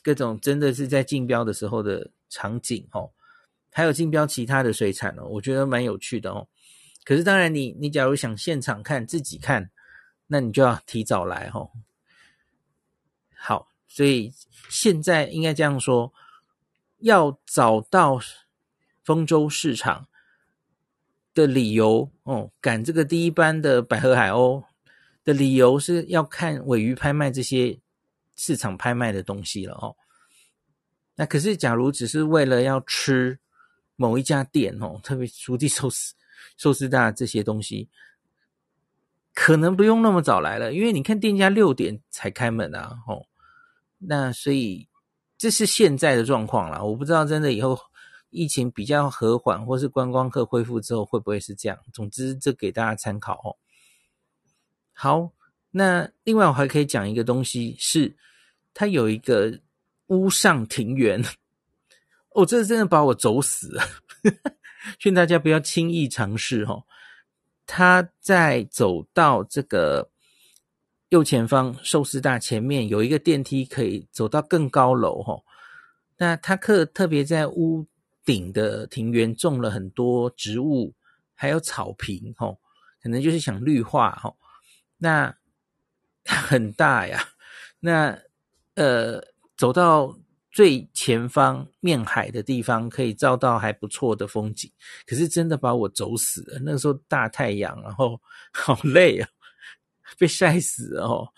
[0.03, 3.11] 各种真的是在竞标的时候的场景哦，
[3.73, 6.49] 还有竞标其他的水产哦，我觉得蛮有趣的哦。
[7.05, 9.71] 可是当然你，你你假如想现场看自己看，
[10.27, 11.71] 那你就要提早来哦。
[13.97, 14.31] 所以
[14.69, 16.13] 现在应该这样说，
[16.99, 18.21] 要找到
[19.03, 20.07] 丰州市场
[21.33, 24.65] 的理由哦，赶这个第一班的百合海鸥
[25.25, 27.81] 的理由是要看尾鱼拍卖这些
[28.37, 29.97] 市场拍卖的东西了哦。
[31.15, 33.39] 那可是，假如只是为了要吃
[33.97, 36.13] 某一家店哦，特别熟地寿司、
[36.59, 37.89] 寿司大这些东西。
[39.33, 43.27] 可能不用那么早来了，因为你看店家六点才开门啊，吼。
[43.99, 44.89] 那所以
[45.39, 47.79] 这是现在的状况啦，我不知道真的以后
[48.31, 51.79] 疫情比较和缓，或是观光客恢复之后会不会是这样。
[51.93, 53.57] 总之，这给大家参考哦。
[54.93, 55.33] 好，
[55.71, 58.17] 那另外我还可以讲一个东西，是
[58.75, 59.61] 它有一个
[60.07, 61.23] 屋上庭园，
[62.31, 63.83] 哦，这真的把我走死了，
[64.99, 66.85] 劝大家不要轻易尝试哦。
[67.67, 70.09] 他在走到这个
[71.09, 75.41] 右前方寿司大前面有一个电梯，可以走到更高楼哈。
[76.19, 77.87] 那他特特别在屋
[78.25, 80.95] 顶的庭园种了很多植物，
[81.35, 82.57] 还有草坪哈，
[83.03, 84.35] 可能就是想绿化哈。
[84.99, 85.37] 那
[86.25, 87.29] 很大呀，
[87.81, 88.19] 那
[88.75, 89.23] 呃
[89.57, 90.19] 走到。
[90.57, 94.73] 最前方面海的地方可以照到还不错的风景，
[95.07, 96.59] 可是真的把我走死了。
[96.61, 98.19] 那个时候大太阳，然后
[98.55, 99.29] 好累啊，
[100.19, 101.29] 被晒死哦。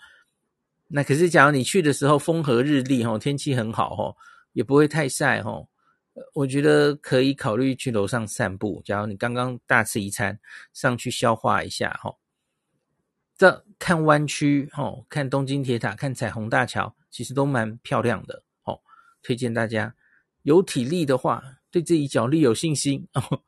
[0.87, 4.15] 那可是假如你去的时候风和日丽哦，天气很好哦，
[4.53, 5.67] 也不会太晒哦。
[6.33, 8.81] 我觉得可以考虑去楼上散步。
[8.83, 10.37] 假如你刚刚大吃一餐，
[10.73, 12.17] 上去消化一下哦。
[13.37, 18.81] 这看湾区哦，看东京铁塔，看彩虹大桥，其实都蛮漂亮的哦。
[19.23, 19.95] 推荐大家
[20.41, 23.41] 有体力的话，对自己脚力有信心哦，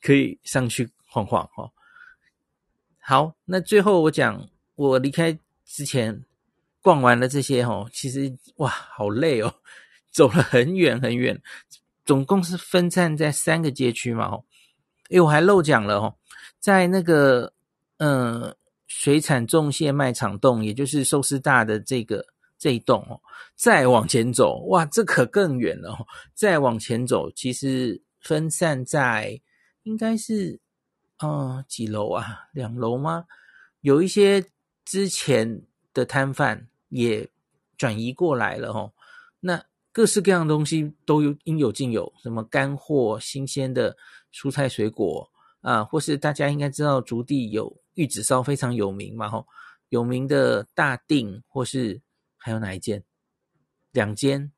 [0.00, 1.72] 可以上去晃晃哦。
[3.00, 6.24] 好，那最后我讲，我离开之前
[6.80, 9.54] 逛完了这些哦，其实哇，好累哦，
[10.10, 11.40] 走了很远很远，
[12.04, 14.44] 总共是分散在三个街区嘛哦。
[15.10, 16.16] 诶，我还漏讲了哦，
[16.58, 17.52] 在那个
[17.98, 18.54] 嗯
[18.86, 22.26] 水产重蟹卖场洞，也就是寿司大的这个。
[22.58, 23.20] 这一栋哦，
[23.56, 26.06] 再往前走，哇，这可更远了哦。
[26.32, 29.40] 再往前走，其实分散在
[29.82, 30.60] 应该是，
[31.18, 32.46] 嗯，几楼啊？
[32.52, 33.24] 两楼吗？
[33.80, 34.44] 有一些
[34.84, 35.62] 之前
[35.94, 37.28] 的摊贩也
[37.76, 38.92] 转移过来了哦。
[39.40, 43.96] 那各式各样的东西都有应有尽有，什么干货、新鲜的
[44.32, 49.46] 蔬菜水果啊，或是大家应该知道竹地有玉子烧非常有名嘛吼，
[49.90, 52.00] 有名的大定或是
[52.36, 53.02] 还有哪一间？
[53.92, 54.50] 两间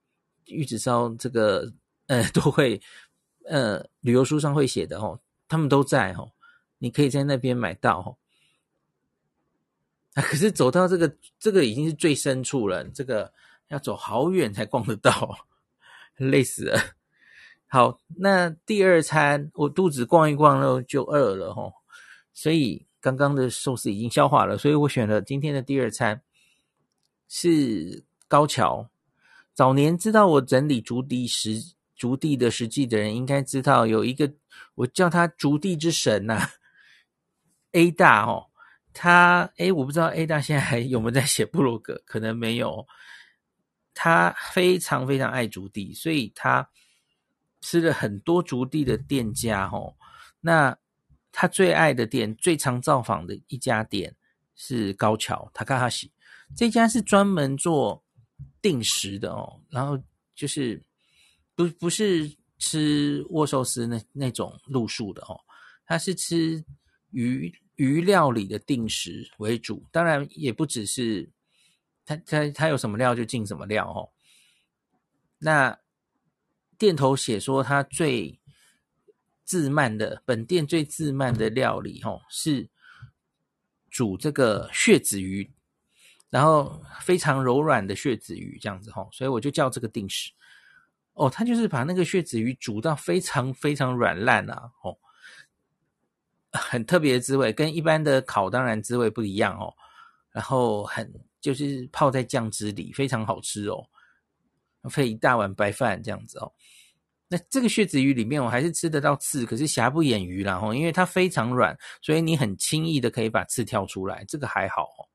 [0.46, 1.72] 玉子烧这个
[2.06, 2.80] 呃都会
[3.46, 6.30] 呃旅游书上会写的哦，他们都在哦，
[6.78, 8.16] 你可以在那边买到哦。
[10.14, 13.33] 啊， 可是走到这个这个已经是最深处了，这个
[13.68, 15.37] 要走好远才逛得到，
[16.16, 16.81] 累死了。
[17.66, 21.72] 好，那第二餐我肚子逛一逛后就饿了吼，
[22.33, 26.22] 所以刚刚的寿司已经消化了，所以我选了今天的第二餐
[27.29, 28.88] 是高桥。
[29.53, 34.33] 早年知道我整理竹地实竹地的实际的人，应该知道有一个
[34.77, 36.50] 我叫他竹地之神呐、
[37.72, 38.50] ，A 大哦。
[38.94, 42.87] 他诶，我不知道 A 大现在还 有没有在写布洛格，可能没有。
[43.92, 46.68] 他非常非常爱竹地，所以他
[47.61, 49.94] 吃了很多竹地的店家哦。
[50.40, 50.76] 那
[51.30, 54.16] 他最爱的店，最常造访的一家店
[54.57, 56.11] 是高桥 Takahashi，
[56.57, 58.04] 这家是专门做
[58.61, 59.61] 定食的哦。
[59.70, 59.96] 然后
[60.35, 60.83] 就是
[61.54, 62.28] 不不是
[62.59, 65.40] 吃握寿司那那种路数的哦，
[65.87, 66.64] 他是吃
[67.11, 67.52] 鱼。
[67.76, 71.28] 鱼料理的定食为主，当然也不只是
[72.04, 74.10] 他他他有什么料就进什么料哦。
[75.38, 75.78] 那
[76.78, 78.40] 店头写说他最
[79.44, 82.68] 自慢的本店最自慢的料理哦，是
[83.90, 85.52] 煮这个血子鱼，
[86.30, 90.32] 然后非常柔软的血子鱼这样子哦，所以我就叫这个定食
[91.12, 94.96] 哦，他就是把那个血子鱼煮到非常非常软烂啊哦。
[96.54, 99.74] 很特别的滋味，跟一般的烤当然滋味不一样哦。
[100.30, 103.86] 然后很就是泡在酱汁里，非常好吃哦，
[104.90, 106.52] 配一大碗白饭这样子哦。
[107.28, 115.08] 那这个血子鱼里面我还是吃得到刺，可是瑕不掩瑜啦哦，因为它非常软，所以你很轻易的可以把刺挑出来，这个还好哦。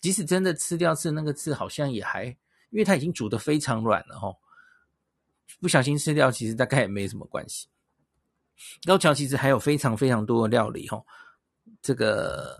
[0.00, 2.24] 即使真的吃掉刺，那个刺好像也还，
[2.70, 4.36] 因为它已经煮的非常软了哦，
[5.60, 7.68] 不小心吃掉，其实大概也没什么关系。
[8.86, 11.04] 高桥其实还有非常非常多的料理哦，
[11.82, 12.56] 这个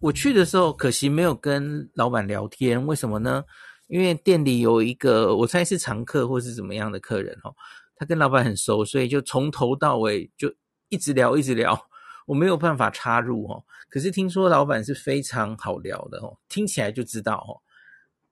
[0.00, 3.44] 我去的时候可惜没有跟老板聊天，为什么呢？
[3.88, 7.54] 因为店里有一个我猜是常客或是怎么样的客人齁，
[7.94, 10.52] 他跟老板很熟，所以就从头到尾就
[10.88, 11.78] 一直聊一直聊，
[12.26, 13.64] 我没有办法插入哦。
[13.90, 17.60] 可是听说老板是非常好聊的哦，听起来就知道哦。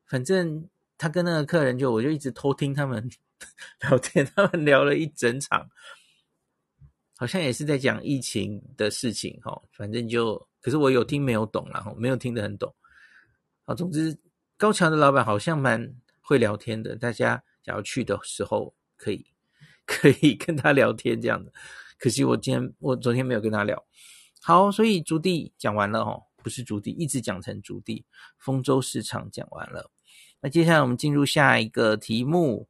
[0.07, 0.67] 反正
[0.97, 3.11] 他跟那个客人就我就一直偷听他们
[3.83, 5.69] 聊天，他们聊了一整场。
[7.21, 12.75] 好像也是在讲疫情的事情哈，反正就，可是我有听没有懂啦，没有听得很懂。
[13.67, 14.19] 好，总之
[14.57, 19.27] 高桥的老板好像蛮会聊天的，大家想要去的时候可以
[19.85, 21.53] 可以跟他聊天这样的。
[21.99, 23.85] 可惜我今天我昨天没有跟他聊。
[24.41, 28.07] 好，所以竹地讲完了哈，不是竹地，一直讲成竹地。
[28.39, 29.91] 丰州市场讲完了，
[30.41, 32.67] 那接下来我们进入下一个题目，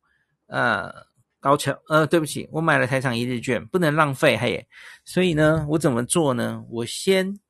[0.46, 1.08] 呃。
[1.40, 4.68] 高桥，呃，对不起，我买了台场一日券，不能浪费，嘿，
[5.06, 6.62] 所以呢，我怎么做呢？
[6.68, 7.40] 我先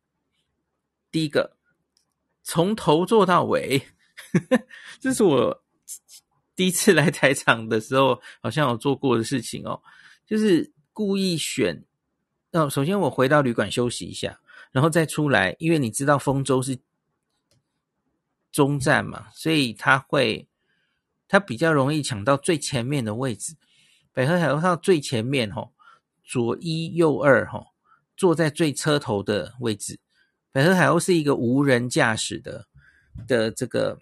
[1.10, 1.56] 第一个
[2.44, 3.82] 从头做到尾，
[5.00, 5.64] 这是我
[6.54, 9.82] 第一次来台场的时候，好像有做过的事情哦，
[10.24, 11.84] 就是故意选，
[12.52, 14.38] 哦，首先我回到旅馆休息一下，
[14.70, 16.78] 然后再出来，因为你知道丰州是
[18.52, 20.46] 中站嘛，所以他会，
[21.26, 23.56] 他比较容易抢到最前面的位置。
[24.12, 25.72] 百合海鸥号最前面吼，
[26.24, 27.68] 左一右二吼，
[28.16, 30.00] 坐在最车头的位置。
[30.50, 32.66] 百合海鸥是一个无人驾驶的
[33.28, 34.00] 的这个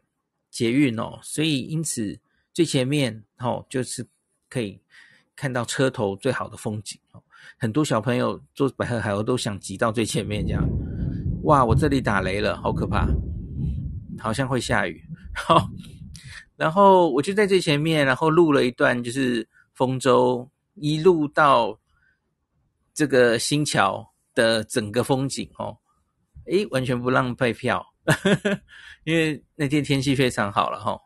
[0.50, 2.18] 捷运哦，所以因此
[2.54, 4.06] 最前面吼就是
[4.48, 4.80] 可以
[5.36, 7.22] 看到车头最好的风景哦。
[7.58, 10.66] 很多小朋友坐百合海鸥都想挤到最前面这样。
[11.42, 13.06] 哇，我这里打雷了，好可怕，
[14.18, 15.04] 好像会下雨。
[15.34, 15.68] 好，
[16.56, 19.46] 然后我就在最前面，然后录了一段就是。
[19.78, 21.78] 丰洲一路到
[22.92, 25.78] 这个新桥的整个风景哦，
[26.46, 27.86] 诶，完全不浪费票，
[29.06, 30.98] 因为那天天气非常好了哈。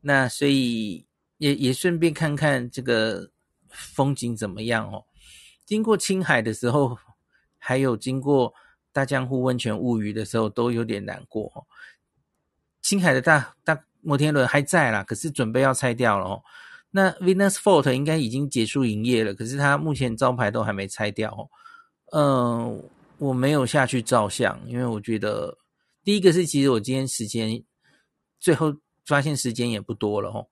[0.00, 1.06] 那所以
[1.38, 3.30] 也也顺便看看这个
[3.68, 5.04] 风景怎么样哦。
[5.64, 6.98] 经过青海的时候，
[7.58, 8.52] 还有经过
[8.92, 11.64] 大江户温泉物语的时候，都有点难过哦。
[12.82, 16.42] 青海的大大摩天轮还在啦，可是准备要拆掉了哦。
[16.96, 21.50] 那 Venus Fort 应该已经结束营业了，可是它目前招牌都还没拆掉。
[22.12, 22.88] 嗯，
[23.18, 25.58] 我没有下去照相，因为我觉得
[26.04, 27.64] 第一个是，其实我今天时间
[28.38, 30.46] 最后发现时间也不多了哦，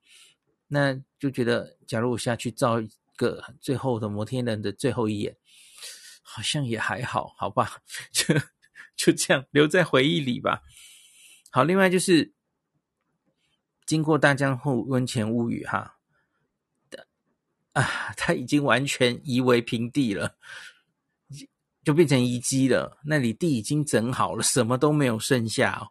[0.67, 5.37] 那就觉得，假如我下去照一个最后的摩天轮的最后一眼，
[6.21, 7.77] 好像也还好，好吧，
[8.11, 8.35] 就
[8.97, 10.61] 就这样留在回忆里吧。
[11.51, 12.33] 好，另外就是
[13.85, 15.99] 经过大江户温泉物语哈，
[17.73, 20.37] 啊，它已经完全夷为平地了。
[21.83, 25.83] 就变成遗迹了，那里地已经整好了，什么都没有剩下哦。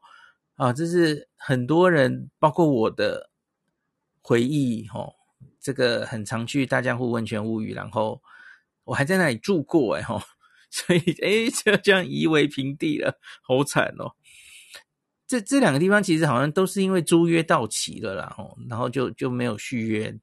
[0.54, 3.28] 啊，这是很多人，包括我的
[4.22, 5.12] 回忆哦。
[5.60, 8.22] 这个很常去大江户温泉物语，然后
[8.84, 10.22] 我还在那里住过哎吼，
[10.70, 14.12] 所以哎，就这样夷为平地了，好惨哦。
[15.26, 20.18] 这这两个地方其实好像都是因为租约到期了啦，吼，然后就就没有续约，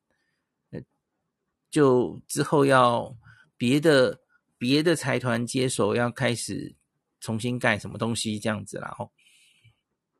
[1.70, 3.16] 就之后要
[3.58, 4.20] 别的。
[4.62, 6.76] 别的财团接手，要开始
[7.22, 8.94] 重新盖什么东西这样子啦。
[8.98, 9.10] 吼，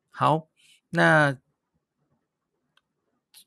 [0.08, 0.48] 好，
[0.88, 1.36] 那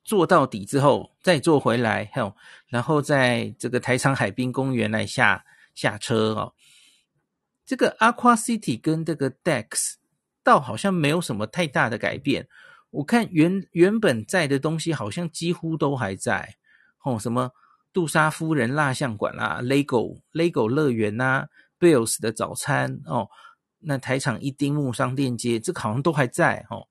[0.03, 2.35] 做到底之后再做回来，吼，
[2.67, 5.43] 然后在这个台场海滨公园来下
[5.73, 6.53] 下车哦。
[7.65, 9.95] 这个 Aqua City 跟这个 Dex
[10.43, 12.47] 倒好像没有什么太大的改变。
[12.91, 16.57] 我看原原本在的东西好像几乎都还在，
[16.99, 17.51] 吼，什么？
[17.93, 21.47] 杜莎夫人蜡像馆啦，LEGO LEGO 乐园呐
[21.79, 23.29] ，Bills 的早餐哦，
[23.79, 26.87] 那台场一丁目商店街，这好像都还在哦。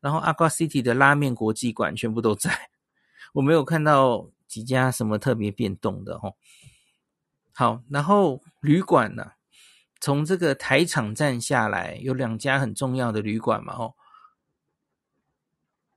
[0.00, 2.70] 然后 Aqua City 的拉面国际馆全部都在，
[3.34, 6.34] 我没有看到几家什么特别变动的哦。
[7.52, 9.32] 好，然后旅馆呢，
[10.00, 13.94] 从这个台场站下来，有两家很重要的旅馆嘛哦。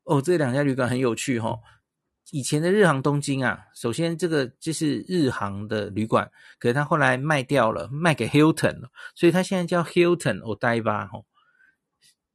[0.04, 1.62] 哦，这两家旅馆很有趣哦。
[2.32, 11.26] 以前的日航东京啊，首先这个就是日航的旅馆，可是他后来卖掉了，卖给 Hilton 了，所以他现在叫 Hilton Odaiba 吼，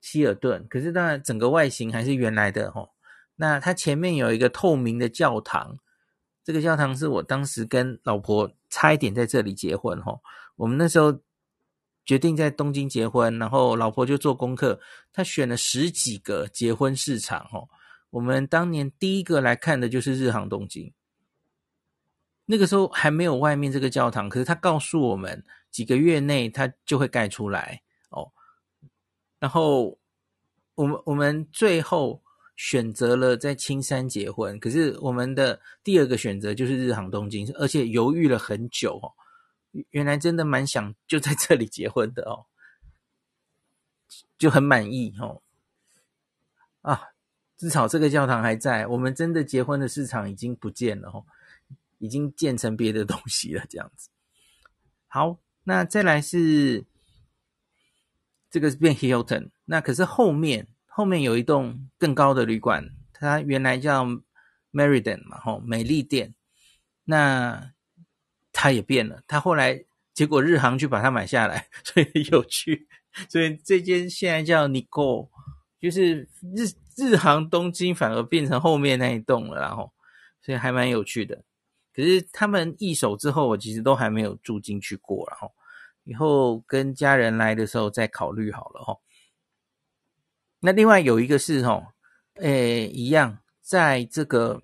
[0.00, 0.66] 希尔顿。
[0.68, 2.90] 可是当然整个外形还是原来的吼。
[3.36, 5.78] 那它前面有一个透明的教堂，
[6.44, 10.20] 这个教堂是我当时跟老婆差一点在这里结婚吼。
[10.56, 11.20] 我们那时候
[12.04, 14.80] 决定在东京结婚，然后老婆就做功课，
[15.12, 17.68] 她选了十几个结婚市场吼。
[18.14, 20.92] 我们当年第一个来看的就是日航东京，
[22.44, 28.30] 那个时候还没有外面这个教堂，可是他告诉我们几个月内它就会盖出来哦。
[29.40, 29.98] 然后
[30.76, 32.22] 我们我们最后
[32.54, 39.10] 选择了在青山结婚，可是我们的第二个选择就是日航东京，而且犹豫了很久哦。
[39.90, 42.46] 原来真的蛮想就在这里结婚的哦，
[44.38, 45.42] 就很满意哦
[46.82, 47.08] 啊。
[47.64, 51.24] 至少这个教堂还在，我们真的结婚的市场已经不见了哦，
[51.96, 54.10] 已经建成别的东西了，这样子。
[55.08, 56.84] 好，那再来是
[58.50, 64.04] 这个是变 Hilton，那可是后面后面有一栋更高的旅馆，它原来叫
[64.70, 66.34] Meriden 嘛，吼，美丽店，
[67.04, 67.72] 那
[68.52, 72.86] 它也变了，它后来结果日航去把它买下来， 所以有趣，
[73.30, 75.30] 所以这间现在叫 Nikko，
[75.84, 76.72] 就是日。
[76.96, 79.92] 日航东京反而变成后面那一栋了，然后
[80.40, 81.42] 所以还蛮有趣的。
[81.92, 85.52] 可是他们易手之后，我其实都还没有住进去过，然后
[86.04, 88.96] 以后跟家人来的时候再考虑好了哈。
[90.60, 91.94] 那另外有一个是哈，
[92.34, 94.62] 诶，一样在这个，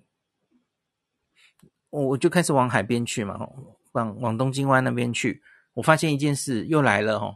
[1.89, 3.45] 我我就开始往海边去嘛，
[3.91, 5.43] 往往东京湾那边去。
[5.73, 7.35] 我发现一件事又来了哈，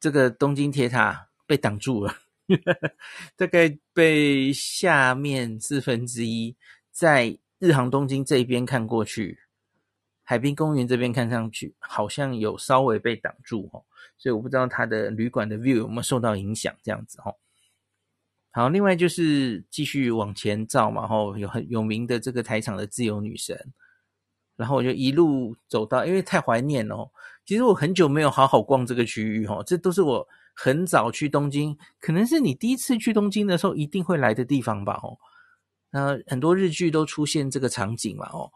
[0.00, 2.12] 这个东京铁塔被挡住了。
[3.36, 6.54] 大概被下面四分之一，
[6.90, 9.38] 在日航东京这一边看过去，
[10.22, 13.82] 海滨公园这边看上去，好像有稍微被挡住哦，
[14.16, 17.34] 所以我不知道它的旅馆的 view 有没有受到影响，这样子哦。
[18.52, 23.58] 好，另外就是继续往前照嘛，吼，有很有名的这个台场的自由女神，
[24.56, 27.10] 然后我就一路走到，因为太怀念哦，
[27.44, 30.28] 其实我很久没有好好逛这个区域哦，这都是我。
[30.58, 34.98] 很早去东京，可能是你第一次去东京的时候一定会来的地方吧？
[35.02, 35.18] 哦，
[35.90, 38.26] 那很多日剧都出现这个场景嘛？
[38.32, 38.50] 哦，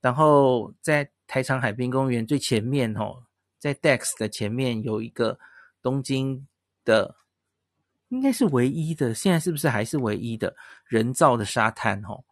[0.00, 3.22] 然后在台场海滨公园最前面，哦，
[3.58, 5.38] 在 Dex 的前面有一个
[5.82, 6.48] 东京
[6.82, 7.14] 的，
[8.08, 12.00] 应该是唯一的，现在是不是还是唯一的人造的沙滩？
[12.04, 12.24] 哦，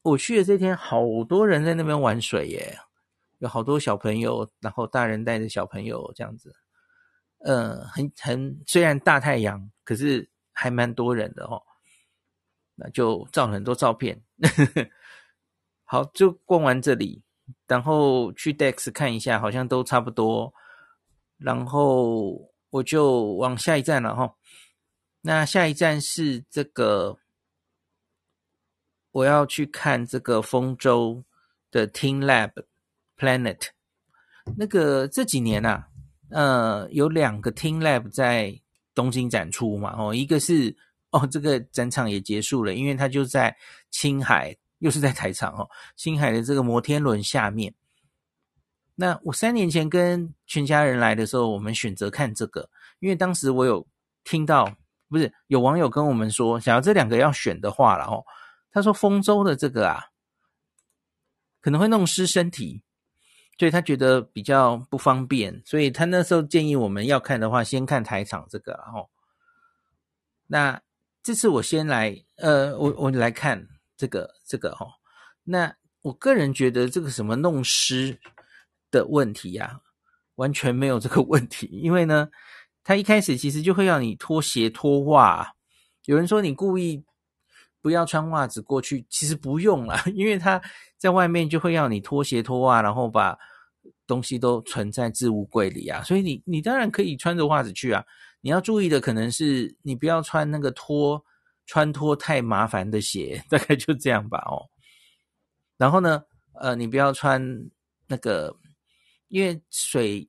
[0.00, 2.78] 我去的这天，好多人在那边玩水耶，
[3.40, 6.56] 有好多小朋友，然后大人带着小朋友这样子。
[7.38, 11.62] 呃，很很，虽然大太阳，可是还蛮多人的哦。
[12.74, 14.22] 那就照很多照片。
[15.84, 17.22] 好，就逛完这里，
[17.66, 20.52] 然后去 Dex 看一下，好像都差不多。
[21.38, 24.34] 然后我就往下一站了哈。
[25.20, 27.18] 那下一站是这个，
[29.10, 31.24] 我要去看这个丰州
[31.70, 32.52] 的 TeamLab
[33.16, 33.68] Planet。
[34.56, 35.88] 那个这几年啊，
[36.30, 38.60] 呃，有两个 TeamLab 在
[38.94, 40.76] 东京展出嘛，哦，一个是
[41.10, 43.56] 哦，这个展场也结束了，因为它就在
[43.90, 47.74] 青海，又是在台场哦，青海的这个摩天轮下面。
[48.94, 52.68] 那我三年前跟全家人来的时候，我们选择看这个，
[52.98, 53.86] 因为当时我有
[54.24, 54.74] 听到，
[55.08, 58.24] 不是有网友跟我们说，想要这两个要选的话了哦，
[58.70, 60.06] 他说丰州的这个啊，
[61.60, 62.82] 可能会弄湿身体。
[63.58, 69.10] 所以他觉得比较不方便，所以他那时候建议我们要看的话，先看台场这个，然后，
[70.46, 70.80] 那
[71.24, 74.86] 这次我先来，呃，我我来看这个这个哈，
[75.42, 78.20] 那我个人觉得这个什么弄湿
[78.92, 79.80] 的问题呀，
[80.36, 82.28] 完全没有这个问题，因为呢，
[82.84, 85.54] 他一开始其实就会要你脱鞋脱袜，
[86.04, 87.04] 有人说你故意。
[87.80, 90.60] 不要穿袜子过去，其实不用啦，因为他
[90.96, 93.38] 在外面就会要你脱鞋脱袜，然后把
[94.06, 96.02] 东西都存在置物柜里啊。
[96.02, 98.04] 所以你你当然可以穿着袜子去啊。
[98.40, 101.22] 你要注意的可能是你不要穿那个脱
[101.66, 104.62] 穿脱太麻烦的鞋，大概就这样吧哦。
[105.76, 106.22] 然后呢，
[106.54, 107.40] 呃，你不要穿
[108.06, 108.56] 那个，
[109.28, 110.28] 因为水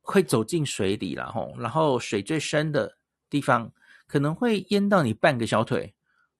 [0.00, 3.72] 会走进水里了吼，然后水最深的地方
[4.06, 5.94] 可能会淹到你半个小腿。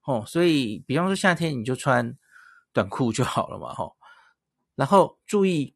[0.05, 2.17] 哦，所以比方说夏天你就穿
[2.73, 3.95] 短裤就好了嘛，吼。
[4.75, 5.75] 然后注意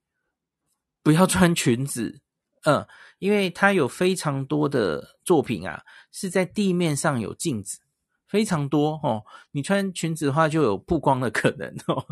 [1.03, 2.21] 不要穿裙子，
[2.63, 2.88] 嗯，
[3.19, 7.80] 因为它有非常多的作品啊是在地面上有镜子，
[8.28, 9.24] 非常多哦。
[9.51, 12.03] 你穿裙子的话就有曝光的可能哦，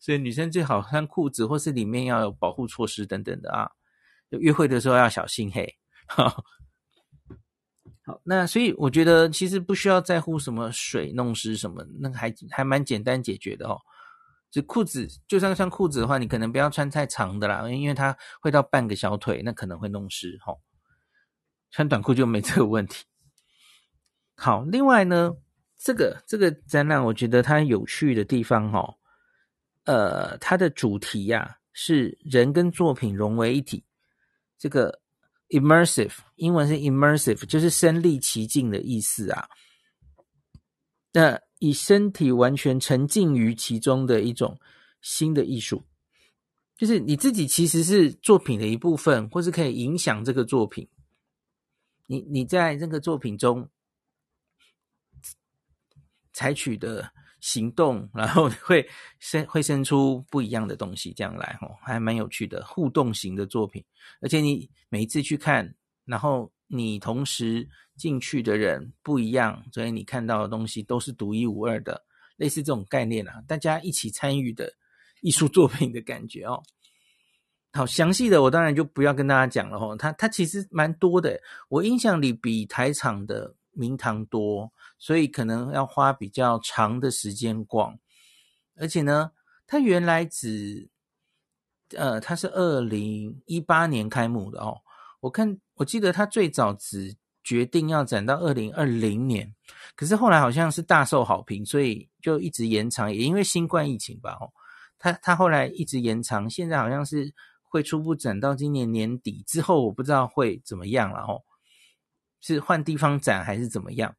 [0.00, 3.70] 所以女生最好穿裤子或是里面要有保护措施等等的啊。
[4.30, 6.34] 约会的时候要小心嘿，哈。
[8.08, 13.78] 好，那所以我觉得其实不需要在乎什么水弄湿什么，那个还还蛮简单解决的哦。
[14.50, 20.56] 就裤子，就算穿裤子的话，你可能不要穿太长的啦，因为它会到半个小腿，那可能会弄湿哈、哦。
[21.70, 23.04] 穿短裤就没这个问题。
[24.34, 25.36] 好，另外呢，
[25.76, 28.94] 这个这个展览我觉得它有趣的地方哈、哦，
[29.84, 33.84] 呃，它的主题呀、是人跟作品融为一体，
[34.56, 34.98] 这个。
[35.48, 39.48] Immersive，英文是 immersive，就是身历其境的意思啊。
[41.12, 44.60] 那以身体完全沉浸于其中的一种
[45.00, 45.84] 新的艺术，
[46.76, 50.88] 就是你自己其实是作品的一部分，或是可以影响这个作品。
[52.06, 53.70] 你你在这个作品中
[56.32, 57.12] 采取的。
[57.40, 63.84] 行动， 然后会生会生出不一样的东西，这样来吼，还蛮有趣的互动型的作品。
[64.20, 65.74] 而且你每一次去看，
[66.04, 72.04] 然后你同时进去的人不一样，所以你看到的东西都是独一无二的，
[72.36, 74.72] 类似这种概念啊，大家一起参与的
[75.20, 76.62] 艺术作品的感觉哦。
[77.72, 84.72] 好，详细的我当然就不要跟大家讲了吼，它它其实蛮多的，我印象里比台场的名堂多。
[84.98, 87.98] 所以可能要花比较长的时间逛，
[88.76, 89.30] 而且呢，
[89.66, 90.90] 它原来只，
[91.96, 94.80] 呃，它是二零一八年开幕的哦。
[95.20, 99.54] 我看我记得它最早只决定要展到二零二零年，
[99.94, 104.52] 可是后来好像是大受好评，所以就一直延长，也因为新冠疫情吧，哦，
[104.98, 107.32] 它它后来一直延长，现在好像是
[107.62, 111.42] 会初步展到今年年底之后，我不知道会怎么样了哦，
[112.40, 114.14] 是换地方展还是怎么样？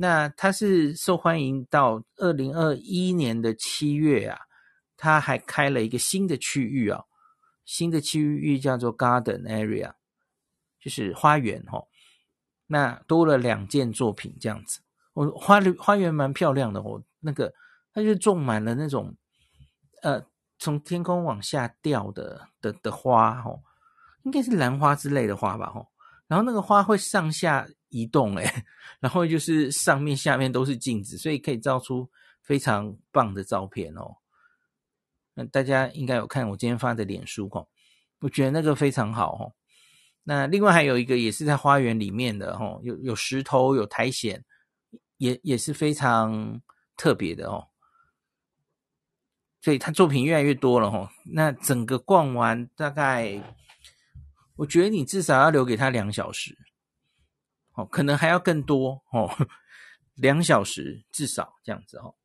[0.00, 4.38] 那它是受欢迎到二零二一年的七月啊，
[4.96, 7.02] 它还开了一个新的区域啊，
[7.64, 9.94] 新的区域叫做 Garden Area，
[10.80, 11.88] 就是花园哈、哦。
[12.68, 14.78] 那多了两件作品这样子，
[15.14, 17.52] 我花花园蛮漂亮的哦，那个
[17.92, 19.16] 它就种满了那种
[20.02, 20.24] 呃
[20.60, 23.60] 从天空往下掉的的的花哦，
[24.22, 25.88] 应该是兰花之类的花吧哦，
[26.28, 27.66] 然后那个花会上下。
[27.88, 28.64] 移动诶，
[29.00, 32.10] 然后就是上面下面都是镜子，所以可以照出
[32.42, 34.16] 非常棒的照片哦。
[35.34, 37.68] 那大家应该有看我今天发的脸书哦，
[38.20, 39.54] 我觉得那个非常好哦。
[40.24, 44.44] 那另外还有一个也是在花园里面的哦，有有石头有苔藓，
[45.16, 46.60] 也也是非常
[46.96, 47.68] 特别的哦。
[49.60, 51.08] 所以他作品越来越多了哦。
[51.24, 53.42] 那整个逛完大概，
[54.56, 56.56] 我觉得你至少要留给他两小时。
[57.78, 59.30] 哦，可能还要更多哦，
[60.16, 62.16] 两小时至少这样子哦。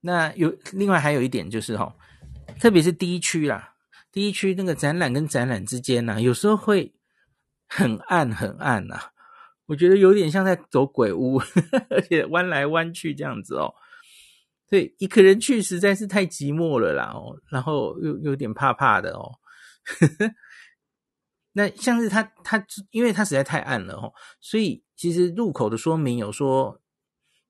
[0.00, 1.94] 那有另外还有一点就是哈，
[2.58, 3.76] 特别是第一区啦，
[4.10, 6.92] 第一区那个展览跟展览之间呢，有时候会
[7.68, 9.00] 很暗很暗呐。
[9.66, 11.40] 我觉得有点像在走鬼屋，
[11.90, 13.72] 而且弯来弯去这样子哦。
[14.68, 19.30] 对一个人去实在是太寂寞了啦哦，然后又有点怕怕的哦。
[19.84, 20.34] 呵呵
[21.58, 26.78] 那像是他他，因为他实在太暗了哦，所以其实入口的说明有说，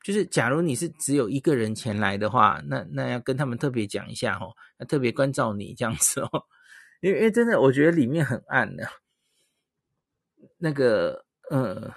[0.05, 6.31] 就是假如你是只有一个人前来的话，那那要跟他们特别讲一下哦，要特别关照你这样子哦。
[7.03, 8.89] 因为因为真的，我觉得里面很暗的。
[10.59, 11.93] 那个呃，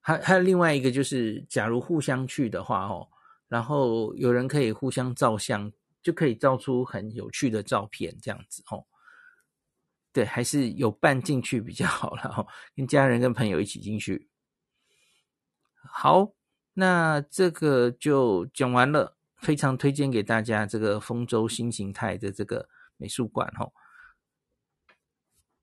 [0.00, 3.06] 还还有另外一个就是，假如互相去的话哦，
[3.46, 5.72] 然后有人可以互相照相，
[6.02, 8.84] 就可以照出很有趣的照片，这样子哦。
[10.12, 14.28] 对，还是有伴进去比较好了哦，跟家人跟朋友一起进去。
[15.74, 16.32] 好，
[16.74, 23.72] 那这个就讲完了，非常推荐给大家这个丰州新形态的这个美术馆哦。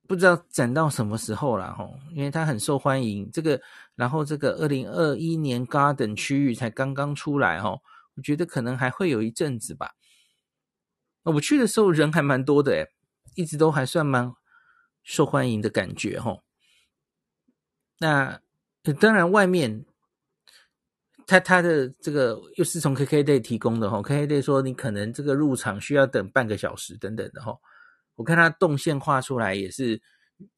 [0.06, 3.30] 不知道展到什么时候了吼，因为它很受欢迎。
[3.30, 3.60] 这个，
[3.94, 7.82] 然后这个二零二一年 Garden 区域才刚刚出来吼，
[8.14, 9.92] 我觉得可能还会有一阵子吧。
[11.24, 12.86] 我去的时候人还蛮多的诶，
[13.34, 14.34] 一直都还算蛮
[15.08, 16.42] 受欢迎的感觉吼。
[17.98, 18.42] 那
[19.00, 19.86] 当然外面，
[21.26, 27.58] 他他的这个又是从 KKday 提供的吼，KKday 说你可能这个入场需要等半个小时等等的吼。
[28.16, 29.98] 我看他动线画出来也是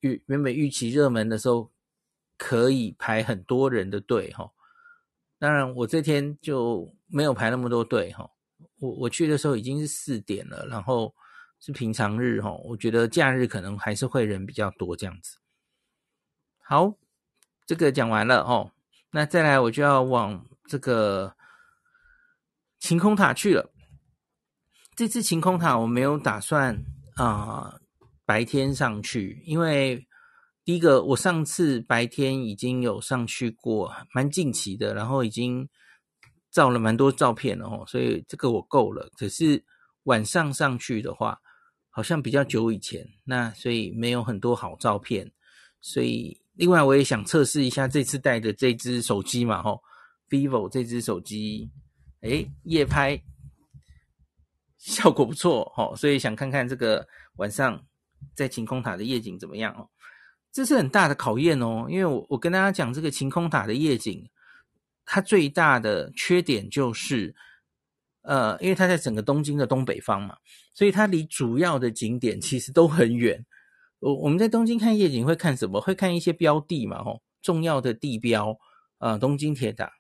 [0.01, 1.71] 预原本预期热门的时候
[2.37, 4.51] 可以排很多人的队哈，
[5.39, 8.29] 当然我这天就没有排那么多队哈，
[8.81, 11.15] 我我去的时候已经是四点了，然后
[11.61, 15.37] 是平常日哈，我觉得假日可能还是会人比较多这样子。
[16.59, 16.95] 好，
[17.67, 18.73] 这个讲完了哦，
[19.13, 21.37] 那再来我就要往这个
[22.79, 23.71] 晴空塔去了。
[24.97, 26.83] 这次晴空塔我没有打算。
[27.17, 27.79] 啊、
[28.25, 30.07] 白天上去，因为
[30.65, 35.69] 第一个我上次白天已经有上去过，蛮近期的，然后已经
[36.51, 39.11] 照了蛮多照片了哦，所以这个我够了。
[39.19, 39.63] 可是
[40.05, 41.39] 晚上上去的话，
[42.01, 45.31] 好像比较久以前，那所以没有很多好照片。
[45.83, 49.83] 所以另外我也想测试一下这次带的这支手机嘛，吼
[50.31, 51.71] ，vivo 这支手机，
[52.23, 53.23] 诶，夜拍。
[54.79, 57.79] 效果不错哦，所以想看看这个晚上
[58.35, 59.87] 在晴空塔的夜景怎么样哦。
[60.51, 64.27] 这是很大的考验哦，因为我我跟大家讲这个晴空塔的夜景，
[65.05, 67.35] 它最大的缺点就是，
[68.23, 70.35] 呃，因为它在整个东京的东北方嘛，
[70.81, 73.45] 所以它离主要的景点其实都很远。
[73.99, 75.79] 我我们在东京看夜景会看什么？
[75.79, 78.57] 会看一些标的嘛，吼，重要的地标，
[78.97, 79.93] 呃，东京铁塔，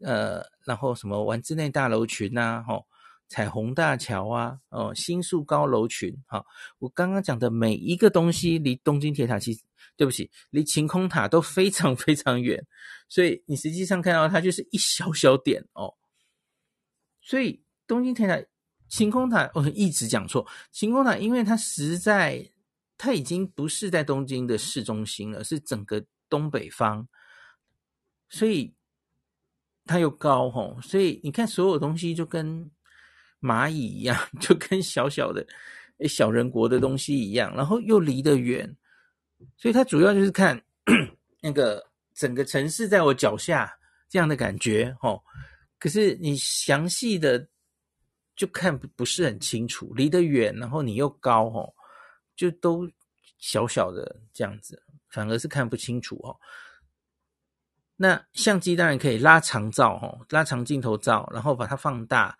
[0.00, 2.84] 呃，然后什么丸之内大楼群呐，吼。
[3.28, 6.44] 彩虹大桥啊，哦，新宿高楼群，好，
[6.78, 9.62] 我刚刚讲的每一个东西离东京铁塔其实，
[9.96, 12.62] 对不起，离晴空塔都非常非常远，
[13.08, 15.94] 所以你实际上看到它就是一小小点哦。
[17.22, 18.40] 所以东京铁塔、
[18.88, 22.50] 晴空塔，我一直讲错，晴空塔，因为它实在
[22.96, 27.06] 它已经不是在东京的市中心了，是整个东北方，
[28.28, 28.74] 所以
[29.84, 32.70] 它又高吼，所以你看所有东西就跟。
[33.38, 35.46] 蚂蚁一样， 就跟小小的
[36.08, 38.74] 小人国的东西一样，然后又离得远，
[39.58, 40.60] 所以它主要就是看
[41.42, 43.72] 那个整个城市在我脚下
[44.08, 45.22] 这样的感觉哦。
[45.78, 47.46] 可是你详细的
[48.36, 51.72] 就看不不是很清楚，离得远，然后你又高哦，
[52.36, 52.88] 就都
[53.38, 56.36] 小小的这样子，反而是看不清楚哦。
[57.96, 62.38] 那相机当然可以拉长照哦，拉长镜头照，然后把它放大。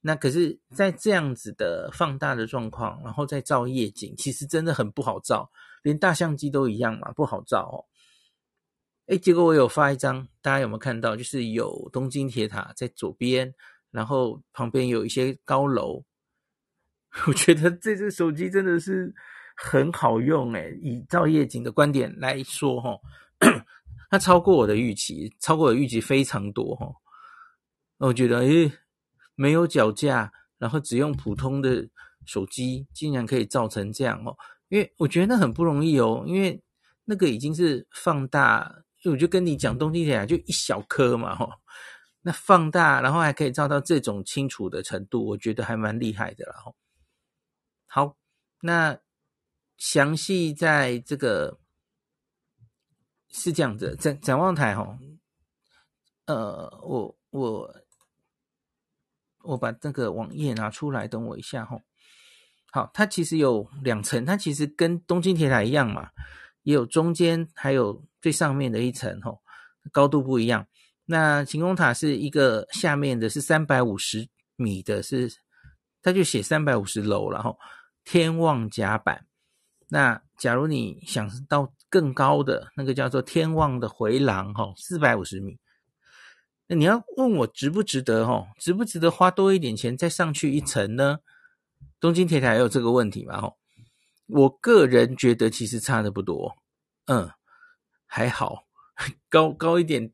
[0.00, 5.52] 那可是，在这样子的放大的状况，然后再照夜景，其实真的很不好照，
[5.82, 7.84] 连大相机都一样嘛，不好照哦。
[9.08, 11.14] 诶，结果我有发一张，大家有没有看到？
[11.14, 13.54] 就是有东京铁塔在左边，
[13.90, 16.04] 然后旁边有一些高楼。
[17.26, 19.14] 我觉得这只手机真的是
[19.56, 22.96] 很好用诶，以照夜景的观点来说，哈，
[24.10, 26.86] 它超过我的预期，超过我的预期非常多，哈。
[27.98, 28.72] 我觉得，诶。
[29.36, 31.88] 没有脚架，然后只用普通的
[32.26, 34.36] 手机，竟然可以照成这样哦！
[34.68, 36.62] 因为我觉得那很不容易哦，因为
[37.06, 38.70] 那个已经是放大，
[39.06, 41.48] 我就跟你讲，东京铁塔就一小颗嘛，哈，
[42.22, 46.76] 那放大，然后还可以照到这种清楚的程度，我觉得还蛮厉害的啦，吼。
[47.86, 48.16] 好，
[48.60, 48.98] 那
[49.76, 51.58] 详细在这个
[53.28, 54.98] 是这样子，展展望台，哈，
[56.26, 57.76] 呃，我我。
[59.42, 61.80] 我把这个网页拿出来，等我一下哈。
[62.70, 66.10] 好，它其实有两层，它其实跟东京铁塔一样嘛，
[66.62, 69.38] 也有中间，还有最上面的一层哈，
[69.90, 70.66] 高度不一样。
[71.10, 75.38] 那晴空塔是一个下面的是三百五十米的是，是
[76.00, 77.58] 他就写三百五十楼，然后
[78.04, 79.26] 天望甲板。
[79.88, 85.58] 那假如你想到更高的那个叫做天望的回廊哈，四百五十米。
[86.68, 91.18] 那你要问我值不值得哈，值不值得花多一点钱再上去一层呢？
[91.98, 93.52] 东京铁塔也有这个问题嘛哈。
[94.28, 96.56] 我个人觉得其实差的不多，
[97.06, 97.28] 嗯，
[98.06, 98.66] 还好，
[99.28, 100.12] 高高一点。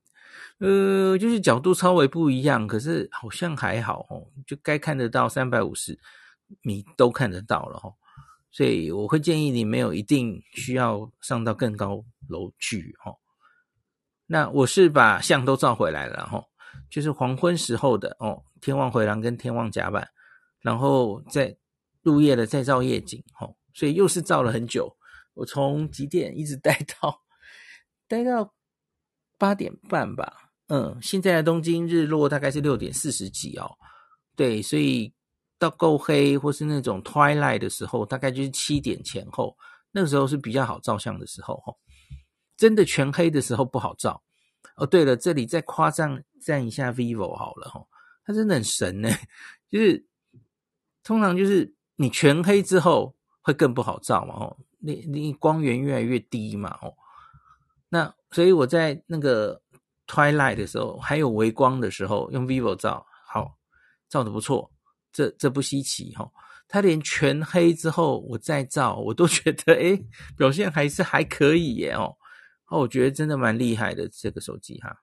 [0.58, 5.98] 呃，就是角度稍微不一样，可是好像还好哦，就该看得到三百五十
[6.62, 7.92] 米都看得到了哦，
[8.50, 13.18] 所以我会建议你没有一定需要上到更高楼去哦。
[14.26, 16.42] 那我是把相都照回来了哦，
[16.88, 20.08] 就是黄昏时候的哦，天望回廊跟天望甲板，
[20.62, 21.54] 然后再
[22.00, 24.96] 入夜的再照夜景哦，所以又是照了很久，
[25.34, 27.22] 我从几点一直 待到
[28.08, 28.54] 待到
[29.36, 30.44] 八点半吧。
[30.68, 33.70] 嗯，现在的东京日落大概是六点四十几哦，
[34.34, 35.12] 对，所以
[35.60, 39.56] 到够黑或是那种 twilight 的时候，大概就是七点前后，
[39.92, 41.72] 那个时候是比较好照相的时候哈。
[42.56, 44.20] 真的全黑的时候不好照
[44.74, 44.84] 哦。
[44.84, 47.86] 对了，这里再夸赞赞一下 vivo 好了哈，
[48.24, 49.08] 它真的很神呢，
[49.70, 50.04] 就是
[51.04, 56.92] 通常就是你全黑之后会更不好照嘛哦，你你光源越来越低嘛哦，
[57.88, 59.62] 那所以我在那个。
[60.06, 63.56] Twilight 的时候，还有微光的时候，用 Vivo 照，好，
[64.08, 64.70] 照的不错，
[65.12, 66.30] 这这不稀奇哈。
[66.68, 70.04] 它连全黑之后我再照，我都觉得 诶，
[70.36, 72.16] 表现还是还可以耶哦。
[72.68, 74.96] 哦，我觉得真的蛮厉害的这个手机哈。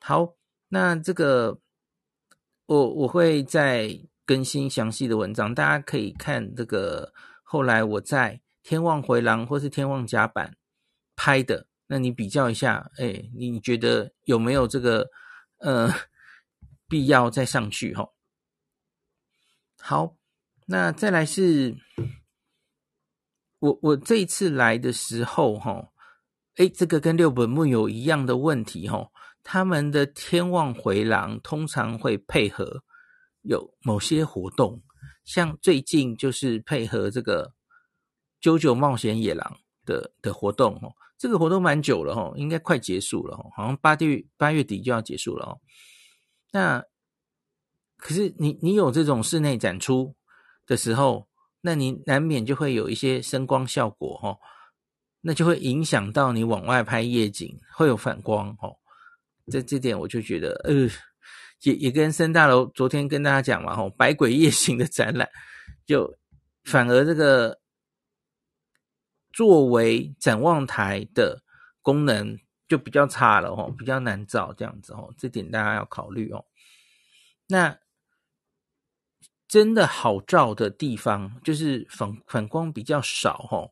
[0.00, 0.34] 好，
[0.68, 1.60] 那这个
[2.66, 7.12] 我我会再更新详细的文章，大家可以看这个
[7.42, 10.56] 后来我在天望回廊或是天望甲板
[11.14, 11.66] 拍的。
[11.92, 15.10] 那你比较一下，哎，你觉得有没有这个
[15.58, 15.92] 呃
[16.88, 18.08] 必要再上去哈？
[19.78, 20.16] 好，
[20.64, 21.76] 那再来是，
[23.58, 25.92] 我我这一次来的时候哈，
[26.56, 29.10] 哎，这个跟六本木有一样的问题哈，
[29.42, 32.82] 他们的天望回廊通常会配合
[33.42, 34.82] 有某些活动，
[35.26, 37.52] 像最近就是配合这个
[38.40, 40.94] 九九冒险野狼的的活动哦。
[41.22, 45.60] 这个活动蛮久了哈，应该快结束了哈，好像八月八月底就要结束了哦。
[46.50, 46.82] 那
[47.96, 50.16] 可是你你有这种室内展出
[50.66, 51.28] 的时候，
[51.60, 54.36] 那你难免就会有一些声光效果哈，
[55.20, 58.76] 那就会影响到你往外拍夜景，会有反光哦。
[59.48, 60.88] 这这点我就觉得，呃，
[61.62, 65.28] 也也跟森大楼昨天跟大家讲嘛哈，百鬼夜行的展览，
[65.86, 66.18] 就
[66.64, 67.61] 反而这个。
[69.32, 71.42] 作为展望台的
[71.80, 76.44] 功能就比较差了哦，比较难照这样子哦，这点大家要考虑哦。
[77.48, 77.78] 那
[79.48, 83.68] 真的好照的地方，就是反反光比较少哦。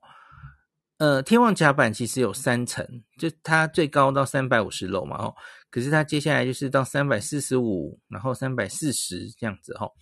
[0.99, 5.35] 呃，天望甲板其实有三层，就它最高到三百五十楼嘛哦，
[5.71, 9.93] 可是它接下来就是到三百四十五，然后三百四十这样子哦。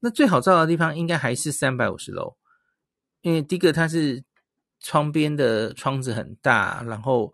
[0.00, 2.36] 那最好照的地方应该还是三百五十楼，
[3.22, 4.24] 因为第一个它是。
[4.80, 7.32] 窗边的窗子很大，然后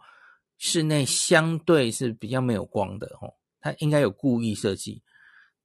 [0.58, 5.02] 室内相对是比较没有光的哦，它应该有故意设计。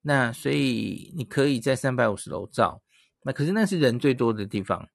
[0.01, 2.81] 那所以你可以在三百五十楼照，
[3.23, 4.87] 那可是那是人最多的地方。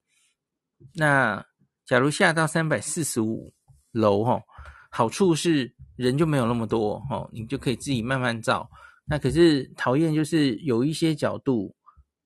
[0.94, 1.44] 那
[1.86, 3.52] 假如下到三百四十五
[3.92, 4.42] 楼哈，
[4.90, 8.68] 好处是人就没有那么多哦，你就可以自己慢慢照。
[9.06, 11.74] 那可是讨厌就是有一些角度，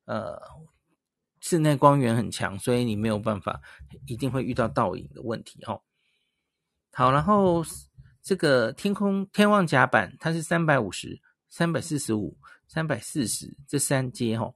[0.06, 0.36] 呃。
[1.40, 3.60] 室内光源很强，所以你没有办法，
[4.06, 5.80] 一定会遇到倒影的问题哦。
[6.92, 7.64] 好，然后
[8.22, 12.36] 这个天空天望甲板，它是三百五十、三百四十五、
[12.66, 14.52] 三百四十这三阶哦。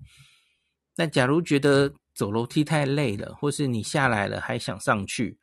[0.97, 5.39] 那假如觉得走楼梯太累了，或是你下来了还想上去，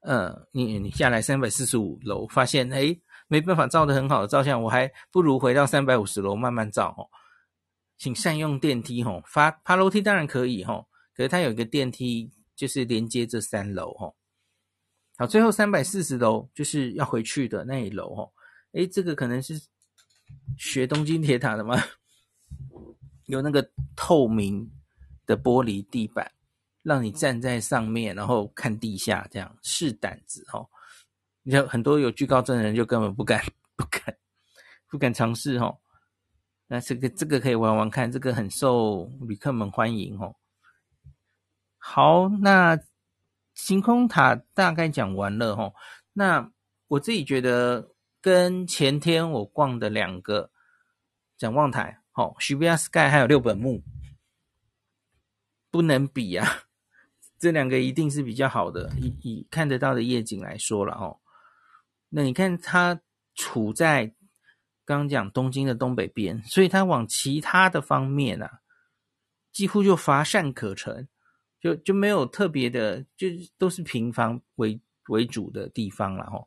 [0.00, 7.06] 呃，你你下来三百四十五楼，发现诶没办法照得很好的照相，我还不如回到三百五十楼慢慢照哦。
[7.96, 14.16] 请善用电梯吼，爬爬楼梯当然可以吼，可是它有一个电梯，就是连接这三楼吼。
[15.16, 18.34] 好，最后三百四十楼就是要回去的那一楼吼。
[18.72, 19.60] 诶，这个可能是
[20.58, 21.80] 学东京铁塔的吗？
[23.26, 24.70] 有那个透明
[25.24, 26.32] 的玻璃地板，
[26.82, 30.68] 让你站在上面，然后看地下，这样试胆子吼。
[31.44, 33.40] 你像很多有惧高症的人就根本不敢、
[33.76, 34.16] 不敢、
[34.88, 35.80] 不敢尝试吼。
[36.66, 40.34] 那这个这个可以玩玩看，这个很受旅客们欢迎哦。
[41.76, 42.78] 好，那
[43.54, 45.74] 晴空塔大概讲完了哦。
[46.14, 46.50] 那
[46.88, 50.50] 我自己觉得跟前天我逛的两个
[51.36, 53.82] 展望台，哦 s h i b Sky 还有六本木，
[55.70, 56.48] 不能比啊。
[57.38, 61.20] 这两个一定是比较好的，以以看得到的夜景来说了哦。
[62.08, 62.98] 那你看它
[63.34, 64.14] 处在
[64.84, 68.60] 刚刚讲东京的东北边，所以它往其他的方面啊，
[69.52, 71.08] 几乎就乏善可陈。
[71.60, 73.26] 就就没有特别的，就
[73.56, 74.78] 都是平房为
[75.08, 76.46] 为主的地方了吼。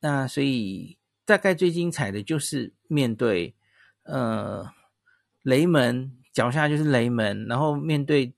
[0.00, 3.54] 那所以大概最精彩的就是面对
[4.02, 4.70] 呃
[5.40, 8.34] 雷门脚下就是雷门，然后面对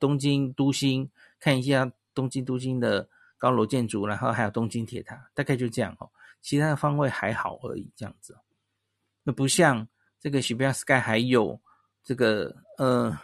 [0.00, 1.08] 东京都心
[1.38, 6.10] 看一下东京都心的高楼建筑，然后还有东京铁塔，大概就这样哦。
[6.40, 8.36] 其他的方位还好而已，这样子。
[9.22, 9.86] 那不像
[10.20, 11.60] 这个许变 Sky 还有
[12.02, 13.18] 这个呃。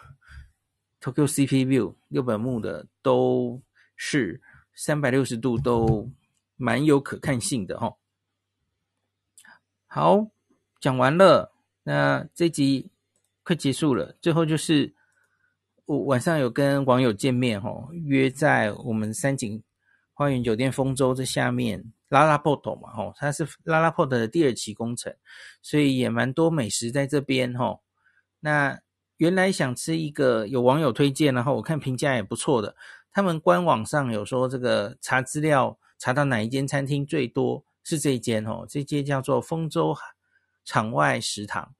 [1.00, 3.60] Tokyo cp View 六本木的都
[3.94, 4.40] 是
[4.74, 6.10] 三百六十度都
[6.56, 7.94] 蛮有可看性的齁。
[9.86, 10.30] 好，
[10.80, 11.52] 讲完了，
[11.82, 12.90] 那这集
[13.42, 14.16] 快结束了。
[14.22, 14.94] 最后就是
[15.84, 19.62] 我晚上有跟网友见面哦，约在我们三井
[20.14, 21.84] 花园酒店丰州这下面
[22.14, 25.14] 拉拉 port 嘛齁，它是拉拉 port 的第二期工程，
[25.60, 27.80] 所以也蛮多美食在这边齁。
[28.40, 28.80] 那
[29.16, 32.76] 原来想吃一个有网友推荐，然后我看评价也不错的。
[33.10, 39.94] 他们官网上有说，这个查资料查到哪一间餐厅最多是这一间哦，这间叫做丰州
[40.64, 41.74] 场外食堂。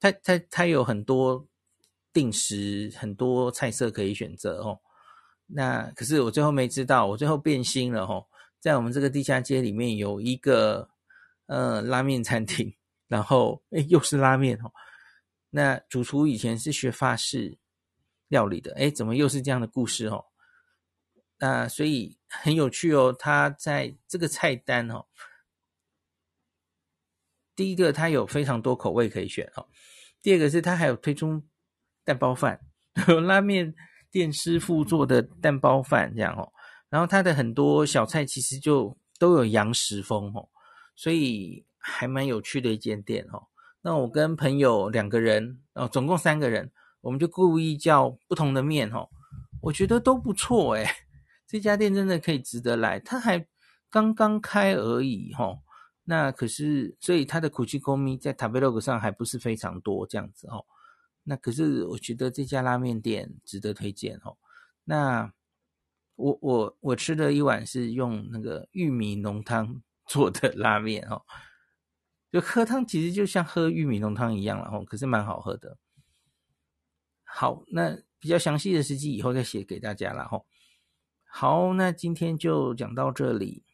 [0.00, 1.46] 它它它有很多
[2.12, 4.80] 定时，很多菜色可以选择哦。
[5.46, 8.26] 那可是我最后没知道，我最后变心了哦，
[8.60, 10.90] 在我们这个地下街里面有一个
[11.46, 12.74] 呃拉面餐厅，
[13.06, 14.72] 然后诶又是拉面哦。
[15.50, 17.58] 那主厨以前是学法式
[18.28, 20.26] 料理的，诶，怎么又是这样的故事哦？
[21.38, 23.14] 那所以很有趣哦。
[23.16, 25.06] 他在这个菜单哦，
[27.54, 29.66] 第一个他有非常多口味可以选哦。
[30.20, 31.42] 第二个是他还有推出
[32.04, 32.60] 蛋包饭，
[33.26, 33.72] 拉面
[34.10, 36.52] 店师傅做的蛋包饭这样哦。
[36.90, 40.48] 然后它的很多小菜其实就都有洋食风哦，
[40.96, 43.46] 所以还蛮有趣的一间店哦。
[43.82, 46.70] 那我跟朋友两个人，哦，总共三个人，
[47.00, 49.08] 我们就故意叫不同的面哦，
[49.62, 50.86] 我觉得都不错诶，
[51.46, 53.46] 这家店真的可以值得来，它还
[53.90, 55.58] 刚刚开而已哈。
[56.04, 60.64] 那可是，所以它的苦气沟米在 Tabelog 上还不是非常多这样子哦。
[61.22, 64.38] 那可是我觉得这家拉面店值得推荐哦。
[64.84, 65.30] 那
[66.18, 71.22] 我我我吃的一碗是用那个玉米浓汤 做的拉面哦。
[72.30, 75.78] 就喝汤其实就像喝玉米浓汤一样了吼，可是蛮好喝的。
[77.22, 80.44] 好，那比较详细的时机以后再写给大家了吼。
[81.24, 83.64] 好，那今天就讲到这里。